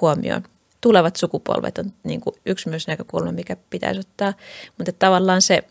[0.00, 0.42] huomioon
[0.80, 4.32] tulevat sukupolvet on niin kuin yksi myös näkökulma, mikä pitäisi ottaa.
[4.78, 5.62] Mutta tavallaan se,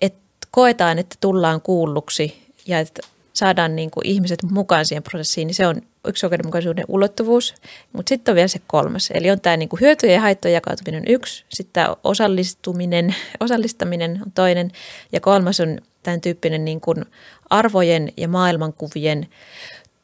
[0.00, 3.02] että koetaan, että tullaan kuulluksi ja että
[3.32, 7.54] saadaan niin kuin ihmiset mukaan siihen prosessiin, niin se on yksi oikeudenmukaisuuden ulottuvuus.
[7.92, 11.04] Mutta sitten on vielä se kolmas, eli on tämä niin kuin hyötyjen ja haittojen jakautuminen
[11.08, 14.70] yksi, sitten tämä osallistuminen, osallistaminen on toinen,
[15.12, 17.04] ja kolmas on tämän tyyppinen niin kuin
[17.50, 19.26] arvojen ja maailmankuvien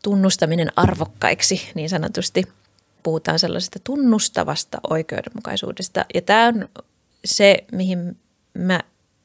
[0.03, 2.45] tunnustaminen arvokkaiksi niin sanotusti–
[3.09, 6.05] puhutaan sellaisesta tunnustavasta oikeudenmukaisuudesta.
[6.15, 6.69] Ja tämä on
[7.25, 8.17] se, mihin
[8.55, 8.81] mä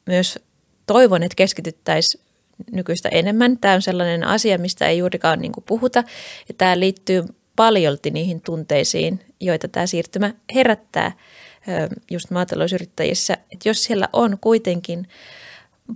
[0.05, 0.39] myös
[0.85, 2.23] toivon, että keskityttäisiin
[2.71, 3.57] nykyistä enemmän.
[3.57, 6.03] Tämä on sellainen asia, mistä ei juurikaan niin puhuta.
[6.47, 7.23] Ja tämä liittyy
[7.55, 11.11] paljolti niihin tunteisiin, joita tämä siirtymä herättää
[12.11, 13.33] just maatalousyrittäjissä.
[13.33, 15.07] Että jos siellä on kuitenkin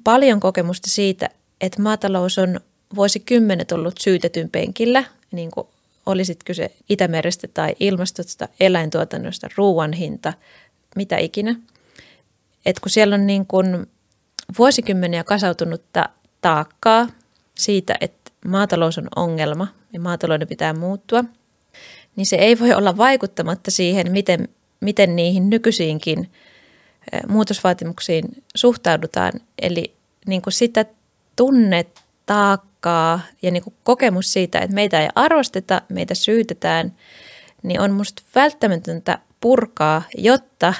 [0.03, 1.29] paljon kokemusta siitä,
[1.61, 2.59] että maatalous on
[2.95, 5.67] vuosikymmenet ollut syytetyn penkillä, niin kuin
[6.07, 10.33] oli sitten kyse Itämerestä tai ilmastosta, eläintuotannosta, ruoan hinta,
[10.95, 11.55] mitä ikinä.
[12.65, 13.87] Et kun siellä on niin kun
[14.57, 16.09] vuosikymmeniä kasautunutta
[16.41, 17.07] taakkaa
[17.55, 21.23] siitä, että maatalous on ongelma ja maatalouden pitää muuttua,
[22.15, 24.49] niin se ei voi olla vaikuttamatta siihen, miten,
[24.79, 26.31] miten niihin nykyisiinkin
[27.27, 29.33] muutosvaatimuksiin suhtaudutaan.
[29.61, 29.93] Eli
[30.27, 30.85] niin kuin sitä
[31.35, 36.93] tunnetaakkaa taakkaa ja niin kuin kokemus siitä, että meitä ei arvosteta, meitä syytetään,
[37.63, 40.73] niin on musta välttämätöntä purkaa, jotta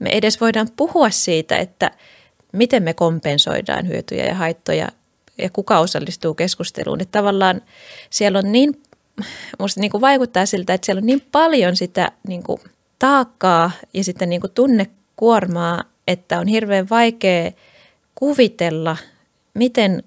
[0.00, 1.90] me edes voidaan puhua siitä, että
[2.52, 4.88] miten me kompensoidaan hyötyjä ja haittoja
[5.38, 7.00] ja kuka osallistuu keskusteluun.
[7.00, 7.62] Että tavallaan
[8.10, 8.82] siellä on niin,
[9.58, 12.60] musta niin kuin vaikuttaa siltä, että siellä on niin paljon sitä niin kuin
[12.98, 17.52] taakkaa ja sitten niin kuin tunnekuormaa, että on hirveän vaikea
[18.14, 18.96] kuvitella,
[19.54, 20.02] miten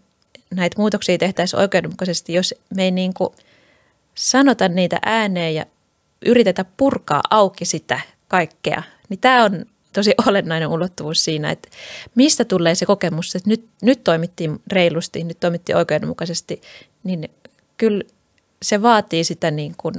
[0.55, 3.29] näitä muutoksia tehtäisiin oikeudenmukaisesti, jos me ei niin kuin
[4.15, 5.65] sanota niitä ääneen ja
[6.25, 8.83] yritetä purkaa auki sitä kaikkea.
[9.09, 11.69] Niin tämä on tosi olennainen ulottuvuus siinä, että
[12.15, 16.61] mistä tulee se kokemus, että nyt, nyt toimittiin reilusti, nyt toimittiin oikeudenmukaisesti,
[17.03, 17.29] niin
[17.77, 18.03] kyllä
[18.61, 19.95] se vaatii sitä niin kuin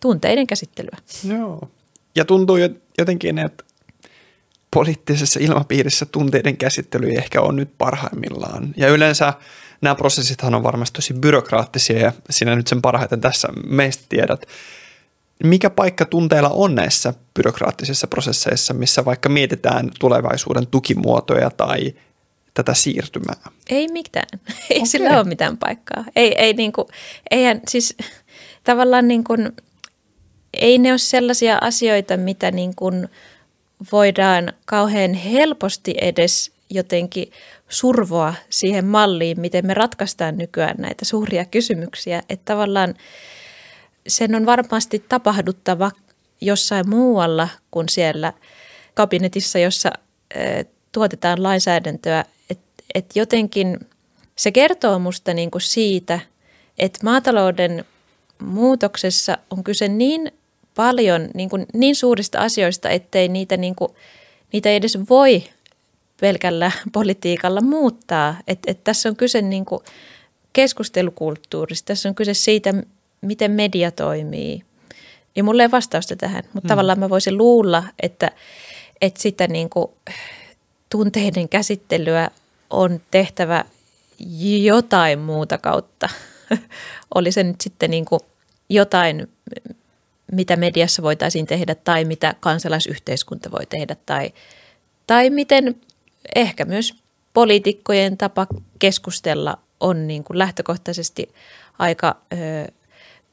[0.00, 0.96] tunteiden käsittelyä.
[1.28, 1.68] Joo.
[2.14, 2.56] Ja tuntuu
[2.98, 3.64] jotenkin, että
[4.70, 8.74] poliittisessa ilmapiirissä tunteiden käsittely ehkä ole nyt parhaimmillaan.
[8.76, 9.34] Ja yleensä
[9.80, 14.46] nämä prosessithan on varmasti tosi byrokraattisia ja sinä nyt sen parhaiten tässä meistä tiedät.
[15.44, 21.94] Mikä paikka tunteilla on näissä byrokraattisissa prosesseissa, missä vaikka mietitään tulevaisuuden tukimuotoja tai
[22.54, 23.50] tätä siirtymää?
[23.70, 24.28] Ei mitään.
[24.70, 24.86] Ei okay.
[24.86, 26.04] sillä ole mitään paikkaa.
[26.16, 26.88] Ei, ei niin kuin,
[27.30, 27.96] eihän siis
[28.64, 29.52] tavallaan niin kuin,
[30.52, 33.08] ei ne ole sellaisia asioita, mitä niin kuin
[33.92, 37.32] voidaan kauhean helposti edes jotenkin
[37.70, 42.22] survoa siihen malliin, miten me ratkaistaan nykyään näitä suuria kysymyksiä.
[42.28, 42.94] Että tavallaan
[44.08, 45.90] sen on varmasti tapahduttava
[46.40, 48.32] jossain muualla kuin siellä
[48.94, 49.90] kabinetissa, jossa
[50.92, 52.24] tuotetaan lainsäädäntöä.
[52.50, 53.80] Että et jotenkin
[54.36, 56.20] se kertoo musta niin kuin siitä,
[56.78, 57.84] että maatalouden
[58.42, 60.32] muutoksessa on kyse niin
[60.74, 63.92] paljon niin, kuin, niin suurista asioista, ettei niitä, niin kuin,
[64.52, 65.44] niitä ei edes voi
[66.20, 68.36] pelkällä politiikalla muuttaa.
[68.46, 69.80] Et, et tässä on kyse niin kuin
[70.52, 72.74] keskustelukulttuurista, tässä on kyse siitä,
[73.20, 74.62] miten media toimii.
[75.36, 76.68] Ja mulla ei vastausta tähän, mutta hmm.
[76.68, 78.30] tavallaan mä voisin luulla, että,
[79.00, 79.86] että sitä niin kuin
[80.90, 82.30] tunteiden käsittelyä
[82.70, 83.64] on tehtävä
[84.62, 86.08] jotain muuta kautta.
[87.14, 88.20] Oli se nyt sitten niin kuin
[88.68, 89.28] jotain,
[90.32, 94.32] mitä mediassa voitaisiin tehdä tai mitä kansalaisyhteiskunta voi tehdä tai,
[95.06, 95.80] tai miten
[96.34, 96.94] ehkä myös
[97.34, 98.46] poliitikkojen tapa
[98.78, 101.34] keskustella on niin kuin lähtökohtaisesti
[101.78, 102.36] aika ö,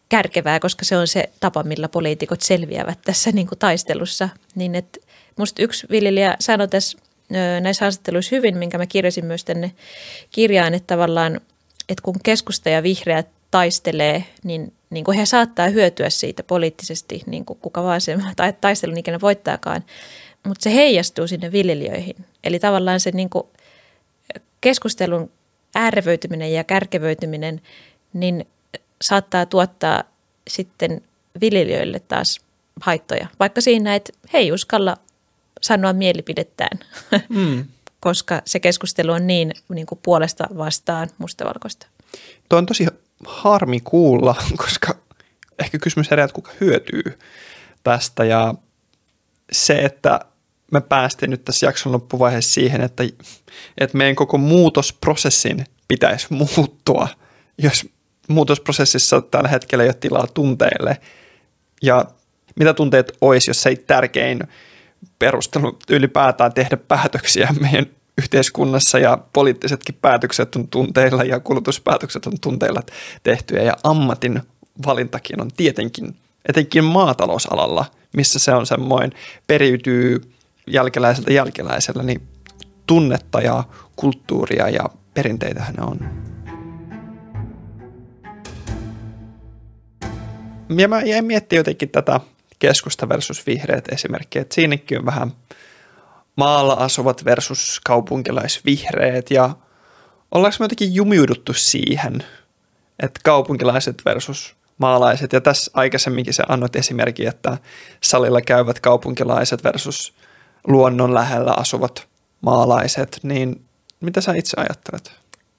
[0.09, 4.29] kärkevää, koska se on se tapa, millä poliitikot selviävät tässä niin kuin taistelussa.
[4.55, 4.99] Niin että
[5.37, 6.97] musta yksi viljelijä sanoi tässä
[7.31, 9.71] ö, näissä haastatteluissa hyvin, minkä mä kirjasin myös tänne
[10.31, 11.41] kirjaan, että tavallaan,
[11.89, 17.45] että kun keskusta ja vihreät taistelee, niin, niin kuin he saattaa hyötyä siitä poliittisesti, niin
[17.45, 19.83] kuin kuka vaan se tai taistelun ikinä voittaakaan,
[20.47, 22.15] mutta se heijastuu sinne viljelijöihin.
[22.43, 23.43] Eli tavallaan se niin kuin
[24.61, 25.31] keskustelun
[25.75, 27.61] äärevöityminen ja kärkevöityminen,
[28.13, 28.47] niin
[29.01, 30.03] saattaa tuottaa
[30.47, 31.01] sitten
[31.41, 32.39] viljelijöille taas
[32.81, 33.27] haittoja.
[33.39, 34.97] Vaikka siinä, että he ei uskalla
[35.61, 36.79] sanoa mielipidettään,
[37.29, 37.65] mm.
[37.99, 41.87] koska se keskustelu on niin, niin kuin puolesta vastaan mustavalkoista.
[42.49, 42.87] Tuo on tosi
[43.25, 44.35] harmi kuulla,
[44.65, 44.95] koska
[45.59, 47.19] ehkä kysymys herää, että kuka hyötyy
[47.83, 48.53] tästä ja
[49.51, 50.19] se, että
[50.71, 53.03] me päästiin nyt tässä jakson loppuvaiheessa siihen, että,
[53.77, 57.07] että meidän koko muutosprosessin pitäisi muuttua,
[57.57, 57.89] jos
[58.27, 60.97] muutosprosessissa tällä hetkellä ei ole tilaa tunteille.
[61.81, 62.05] Ja
[62.55, 64.39] mitä tunteet olisi, jos ei tärkein
[65.19, 67.85] perustelu ylipäätään tehdä päätöksiä meidän
[68.17, 72.81] yhteiskunnassa ja poliittisetkin päätökset on tunteilla ja kulutuspäätökset on tunteilla
[73.23, 74.41] tehtyjä ja ammatin
[74.85, 76.15] valintakin on tietenkin,
[76.49, 79.11] etenkin maatalousalalla, missä se on semmoinen,
[79.47, 80.21] periytyy
[80.67, 82.27] jälkeläiseltä jälkeläisellä, niin
[82.87, 83.63] tunnetta ja
[83.95, 85.99] kulttuuria ja perinteitä ne on.
[90.77, 92.19] Ja mä jäin miettimään jotenkin tätä
[92.59, 95.31] keskusta versus vihreät esimerkkiä, että siinäkin on vähän
[96.35, 99.49] maalla asuvat versus kaupunkilaisvihreät ja
[100.31, 102.23] ollaanko me jotenkin jumiuduttu siihen,
[102.99, 107.57] että kaupunkilaiset versus maalaiset ja tässä aikaisemminkin se annot esimerkki, että
[108.03, 110.13] salilla käyvät kaupunkilaiset versus
[110.67, 112.07] luonnon lähellä asuvat
[112.41, 113.61] maalaiset, niin
[114.01, 115.11] mitä sä itse ajattelet?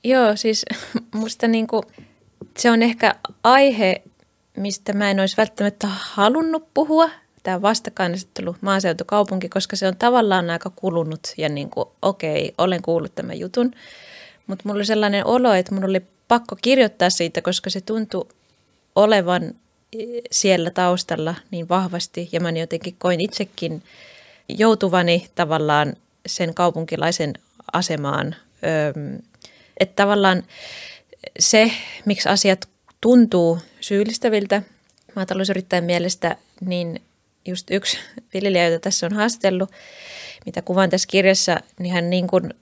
[0.05, 0.65] Joo, siis
[1.15, 1.83] musta niin kuin,
[2.59, 4.03] se on ehkä aihe,
[4.57, 7.11] mistä mä en olisi välttämättä halunnut puhua,
[7.43, 13.15] tämä vastakkainasettelu maaseutukaupunki, koska se on tavallaan aika kulunut ja niin kuin, okei, olen kuullut
[13.15, 13.73] tämän jutun.
[14.47, 18.29] Mutta mulla oli sellainen olo, että mun oli pakko kirjoittaa siitä, koska se tuntui
[18.95, 19.43] olevan
[19.93, 23.83] eh, siellä taustalla niin vahvasti ja mä jotenkin koin itsekin
[24.49, 25.97] joutuvani tavallaan
[26.27, 27.35] sen kaupunkilaisen
[27.73, 28.37] asemaan.
[29.81, 30.43] Että tavallaan
[31.39, 31.73] se,
[32.05, 32.69] miksi asiat
[33.01, 34.63] tuntuu syyllistäviltä
[35.17, 37.03] maatalousyrittäjän mielestä, niin
[37.47, 37.99] just yksi
[38.35, 39.71] viljelijä, jota tässä on haastellut,
[40.47, 42.55] mitä kuvan tässä kirjassa, niin hän niin kuin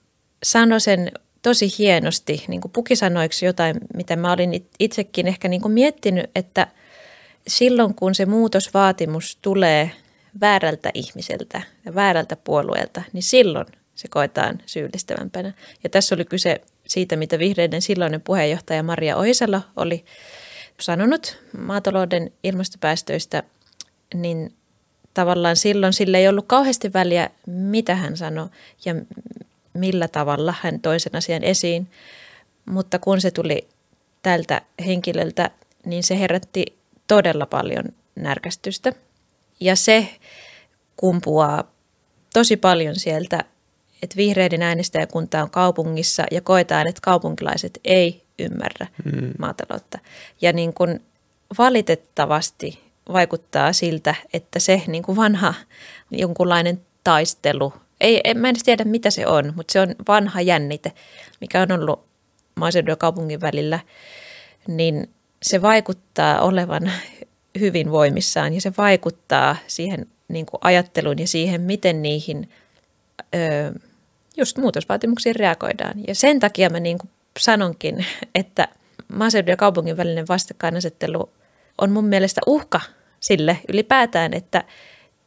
[0.42, 1.12] sanoi sen
[1.42, 6.66] tosi hienosti, niin kuin pukisanoiksi jotain, mitä mä olin itsekin ehkä niin kuin miettinyt, että
[7.48, 9.90] silloin kun se muutosvaatimus tulee
[10.40, 15.52] väärältä ihmiseltä ja väärältä puolueelta, niin silloin se koetaan syyllistävämpänä.
[15.84, 20.04] Ja tässä oli kyse siitä, mitä vihreiden silloinen puheenjohtaja Maria Ohisalo oli
[20.80, 23.42] sanonut maatalouden ilmastopäästöistä,
[24.14, 24.54] niin
[25.14, 28.48] tavallaan silloin sille ei ollut kauheasti väliä, mitä hän sanoi
[28.84, 28.94] ja
[29.72, 31.90] millä tavalla hän toi sen asian esiin.
[32.66, 33.68] Mutta kun se tuli
[34.22, 35.50] tältä henkilöltä,
[35.84, 36.64] niin se herätti
[37.08, 37.84] todella paljon
[38.14, 38.92] närkästystä.
[39.60, 40.08] Ja se
[40.96, 41.70] kumpuaa
[42.32, 43.44] tosi paljon sieltä,
[44.02, 49.32] että vihreiden äänestäjäkunta on kaupungissa ja koetaan, että kaupunkilaiset ei ymmärrä hmm.
[49.38, 49.98] maataloutta.
[50.40, 51.00] Ja niin kuin
[51.58, 52.80] valitettavasti
[53.12, 55.54] vaikuttaa siltä, että se niin kuin vanha
[56.10, 60.92] jonkunlainen taistelu, ei, en, mä en tiedä mitä se on, mutta se on vanha jännite,
[61.40, 62.04] mikä on ollut
[62.54, 63.80] maaseudun ja kaupungin välillä,
[64.68, 65.10] niin
[65.42, 66.92] se vaikuttaa olevan
[67.60, 72.50] hyvin voimissaan ja se vaikuttaa siihen niin kuin ajatteluun ja siihen, miten niihin
[73.34, 73.78] ö,
[74.36, 75.94] just muutosvaatimuksiin reagoidaan.
[76.08, 78.68] Ja sen takia mä niin kuin sanonkin, että
[79.12, 81.30] maaseudun ja kaupungin välinen vastakkainasettelu
[81.78, 82.80] on mun mielestä uhka
[83.20, 84.64] sille ylipäätään, että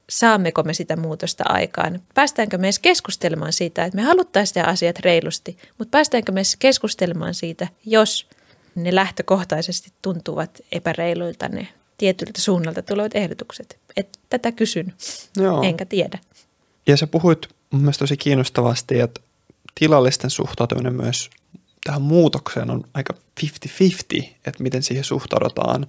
[0.09, 2.01] saammeko me sitä muutosta aikaan.
[2.13, 6.55] Päästäänkö me edes keskustelemaan siitä, että me haluttaisiin tehdä asiat reilusti, mutta päästäänkö me edes
[6.55, 8.27] keskustelemaan siitä, jos
[8.75, 11.67] ne lähtökohtaisesti tuntuvat epäreiluilta ne
[11.99, 13.79] tietyltä suunnalta tulevat ehdotukset.
[13.97, 14.93] Et tätä kysyn,
[15.37, 15.63] Joo.
[15.63, 16.19] enkä tiedä.
[16.87, 19.21] Ja sä puhuit mun mielestä tosi kiinnostavasti, että
[19.79, 21.29] tilallisten suhtautuminen myös
[21.83, 25.87] tähän muutokseen on aika 50-50, että miten siihen suhtaudutaan.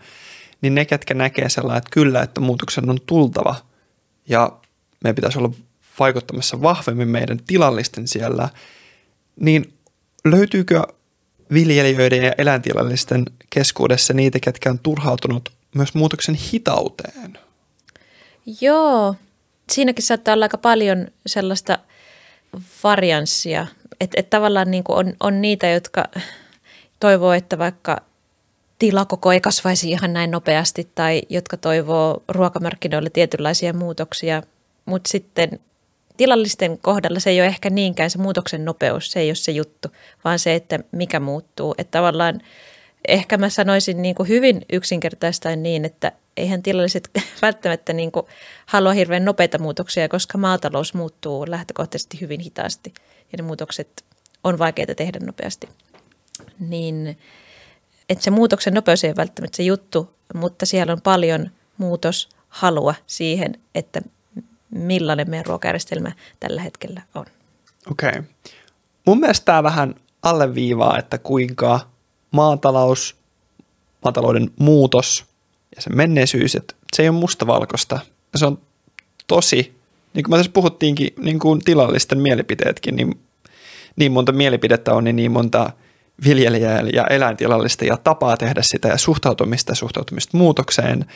[0.61, 3.55] Niin ne, ketkä näkee sellainen, että kyllä, että muutoksen on tultava
[4.29, 4.53] ja
[5.05, 5.51] meidän pitäisi olla
[5.99, 8.49] vaikuttamassa vahvemmin meidän tilallisten siellä,
[9.41, 9.73] niin
[10.25, 10.83] löytyykö
[11.53, 17.39] viljelijöiden ja eläintilallisten keskuudessa niitä, ketkä on turhautunut myös muutoksen hitauteen?
[18.61, 19.15] Joo,
[19.73, 21.79] siinäkin saattaa olla aika paljon sellaista
[22.85, 23.67] varianssia,
[24.01, 26.05] että et tavallaan niin on, on niitä, jotka
[27.01, 28.01] toivoo, että vaikka
[28.79, 34.43] tilakoko ei kasvaisi ihan näin nopeasti tai jotka toivoo ruokamarkkinoille tietynlaisia muutoksia,
[34.85, 35.61] mutta sitten
[36.17, 39.89] tilallisten kohdalla se ei ole ehkä niinkään se muutoksen nopeus, se ei ole se juttu,
[40.25, 41.75] vaan se, että mikä muuttuu.
[41.79, 42.41] Että tavallaan
[43.09, 47.11] ehkä mä sanoisin niin kuin hyvin yksinkertaistain niin, että eihän tilalliset
[47.43, 48.27] välttämättä niin kuin
[48.67, 52.95] halua hirveän nopeita muutoksia, koska maatalous muuttuu lähtökohtaisesti hyvin hitaasti
[53.33, 54.05] ja ne muutokset
[54.45, 55.69] on vaikeita tehdä nopeasti.
[56.59, 57.19] Niin,
[58.09, 63.55] että se muutoksen nopeus ei ole välttämättä se juttu, mutta siellä on paljon muutoshalua siihen,
[63.75, 64.01] että
[64.71, 67.27] millainen meidän ruokajärjestelmä tällä hetkellä on.
[67.91, 68.09] Okei.
[68.09, 68.23] Okay.
[69.07, 71.81] Mun mielestä tämä vähän alleviivaa, että kuinka
[72.31, 73.17] maatalous,
[74.05, 75.25] maatalouden muutos
[75.77, 77.99] ja se menneisyys, että se ei ole mustavalkoista.
[78.37, 78.59] Se on
[79.27, 79.75] tosi,
[80.15, 83.21] niin kuin me tässä puhuttiinkin, niin kuin tilallisten mielipiteetkin, niin
[83.97, 85.71] niin monta mielipidettä on, niin niin monta
[86.25, 91.07] viljelijää ja eläintilallista ja tapaa tehdä sitä ja suhtautumista ja suhtautumista muutokseen.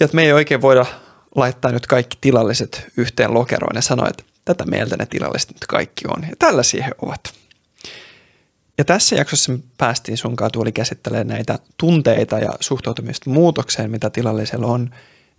[0.00, 0.86] Ja että me ei oikein voida
[1.34, 6.04] laittaa nyt kaikki tilalliset yhteen lokeroon ja sanoa, että tätä mieltä ne tilalliset nyt kaikki
[6.08, 6.22] on.
[6.22, 7.20] Ja tällaisia he ovat.
[8.78, 14.66] Ja tässä jaksossa me päästiin sunkaan tuoli käsittelemään näitä tunteita ja suhtautumista muutokseen, mitä tilallisella
[14.66, 14.90] on.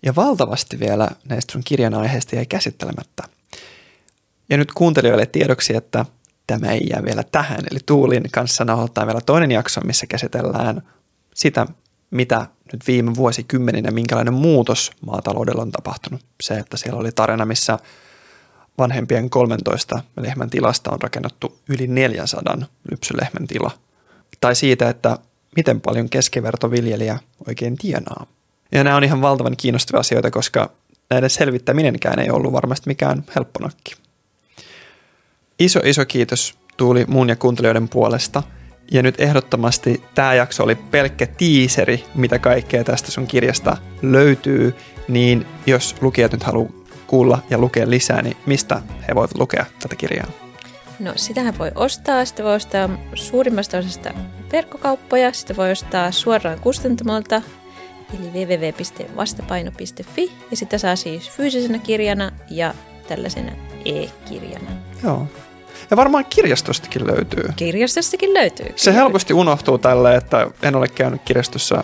[0.03, 3.23] Ja valtavasti vielä näistä sun kirjan aiheista jäi käsittelemättä.
[4.49, 6.05] Ja nyt kuuntelijoille tiedoksi, että
[6.47, 7.63] tämä ei jää vielä tähän.
[7.71, 10.81] Eli Tuulin kanssa nauhoittaa vielä toinen jakso, missä käsitellään
[11.35, 11.67] sitä,
[12.11, 16.21] mitä nyt viime vuosikymmeninä, minkälainen muutos maataloudella on tapahtunut.
[16.41, 17.79] Se, että siellä oli tarina, missä
[18.79, 22.57] vanhempien 13 lehmän tilasta on rakennettu yli 400
[22.91, 23.71] lypsylehmän tila.
[24.41, 25.17] Tai siitä, että
[25.55, 28.25] miten paljon keskivertoviljelijä oikein tienaa.
[28.71, 30.71] Ja nämä on ihan valtavan kiinnostavia asioita, koska
[31.09, 33.95] näiden selvittäminenkään ei ollut varmasti mikään helpponakki.
[35.59, 38.43] Iso iso kiitos Tuuli mun ja kuuntelijoiden puolesta.
[38.91, 44.75] Ja nyt ehdottomasti tämä jakso oli pelkkä tiiseri, mitä kaikkea tästä sun kirjasta löytyy.
[45.07, 46.78] Niin jos lukijat nyt haluaa
[47.09, 50.27] kuulla ja lukea lisää, niin mistä he voivat lukea tätä kirjaa?
[50.99, 52.25] No sitähän voi ostaa.
[52.25, 54.13] Sitä voi ostaa suurimmasta osasta
[54.51, 55.33] verkkokauppoja.
[55.33, 57.41] Sitä voi ostaa suoraan kustantamolta
[58.13, 62.73] eli www.vastapaino.fi ja sitä saa siis fyysisenä kirjana ja
[63.07, 63.51] tällaisena
[63.85, 64.71] e-kirjana.
[65.03, 65.27] Joo.
[65.89, 67.43] Ja varmaan kirjastostakin löytyy.
[67.55, 68.65] Kirjastostakin löytyy.
[68.65, 68.77] Kyllä.
[68.77, 71.83] Se helposti unohtuu tälle, että en ole käynyt kirjastossa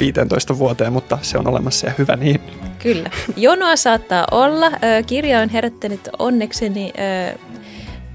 [0.00, 2.40] 15 vuoteen, mutta se on olemassa ja hyvä niin.
[2.78, 3.10] Kyllä.
[3.36, 4.70] Jonoa saattaa olla.
[5.06, 6.92] Kirja on herättänyt onnekseni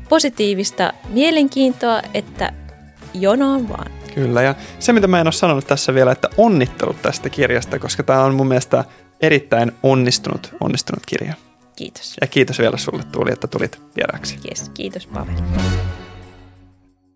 [0.10, 2.54] positiivista mielenkiintoa, että
[3.14, 3.92] jonoon vaan.
[4.16, 8.04] Kyllä, ja se mitä mä en ole sanonut tässä vielä, että onnittelut tästä kirjasta, koska
[8.04, 8.86] tämä on mun mielestä
[9.22, 11.34] erittäin onnistunut, onnistunut kirja.
[11.76, 12.16] Kiitos.
[12.22, 14.40] Ja kiitos vielä sulle Tuuli, että tulit vieraaksi.
[14.50, 15.36] Yes, kiitos Pavel.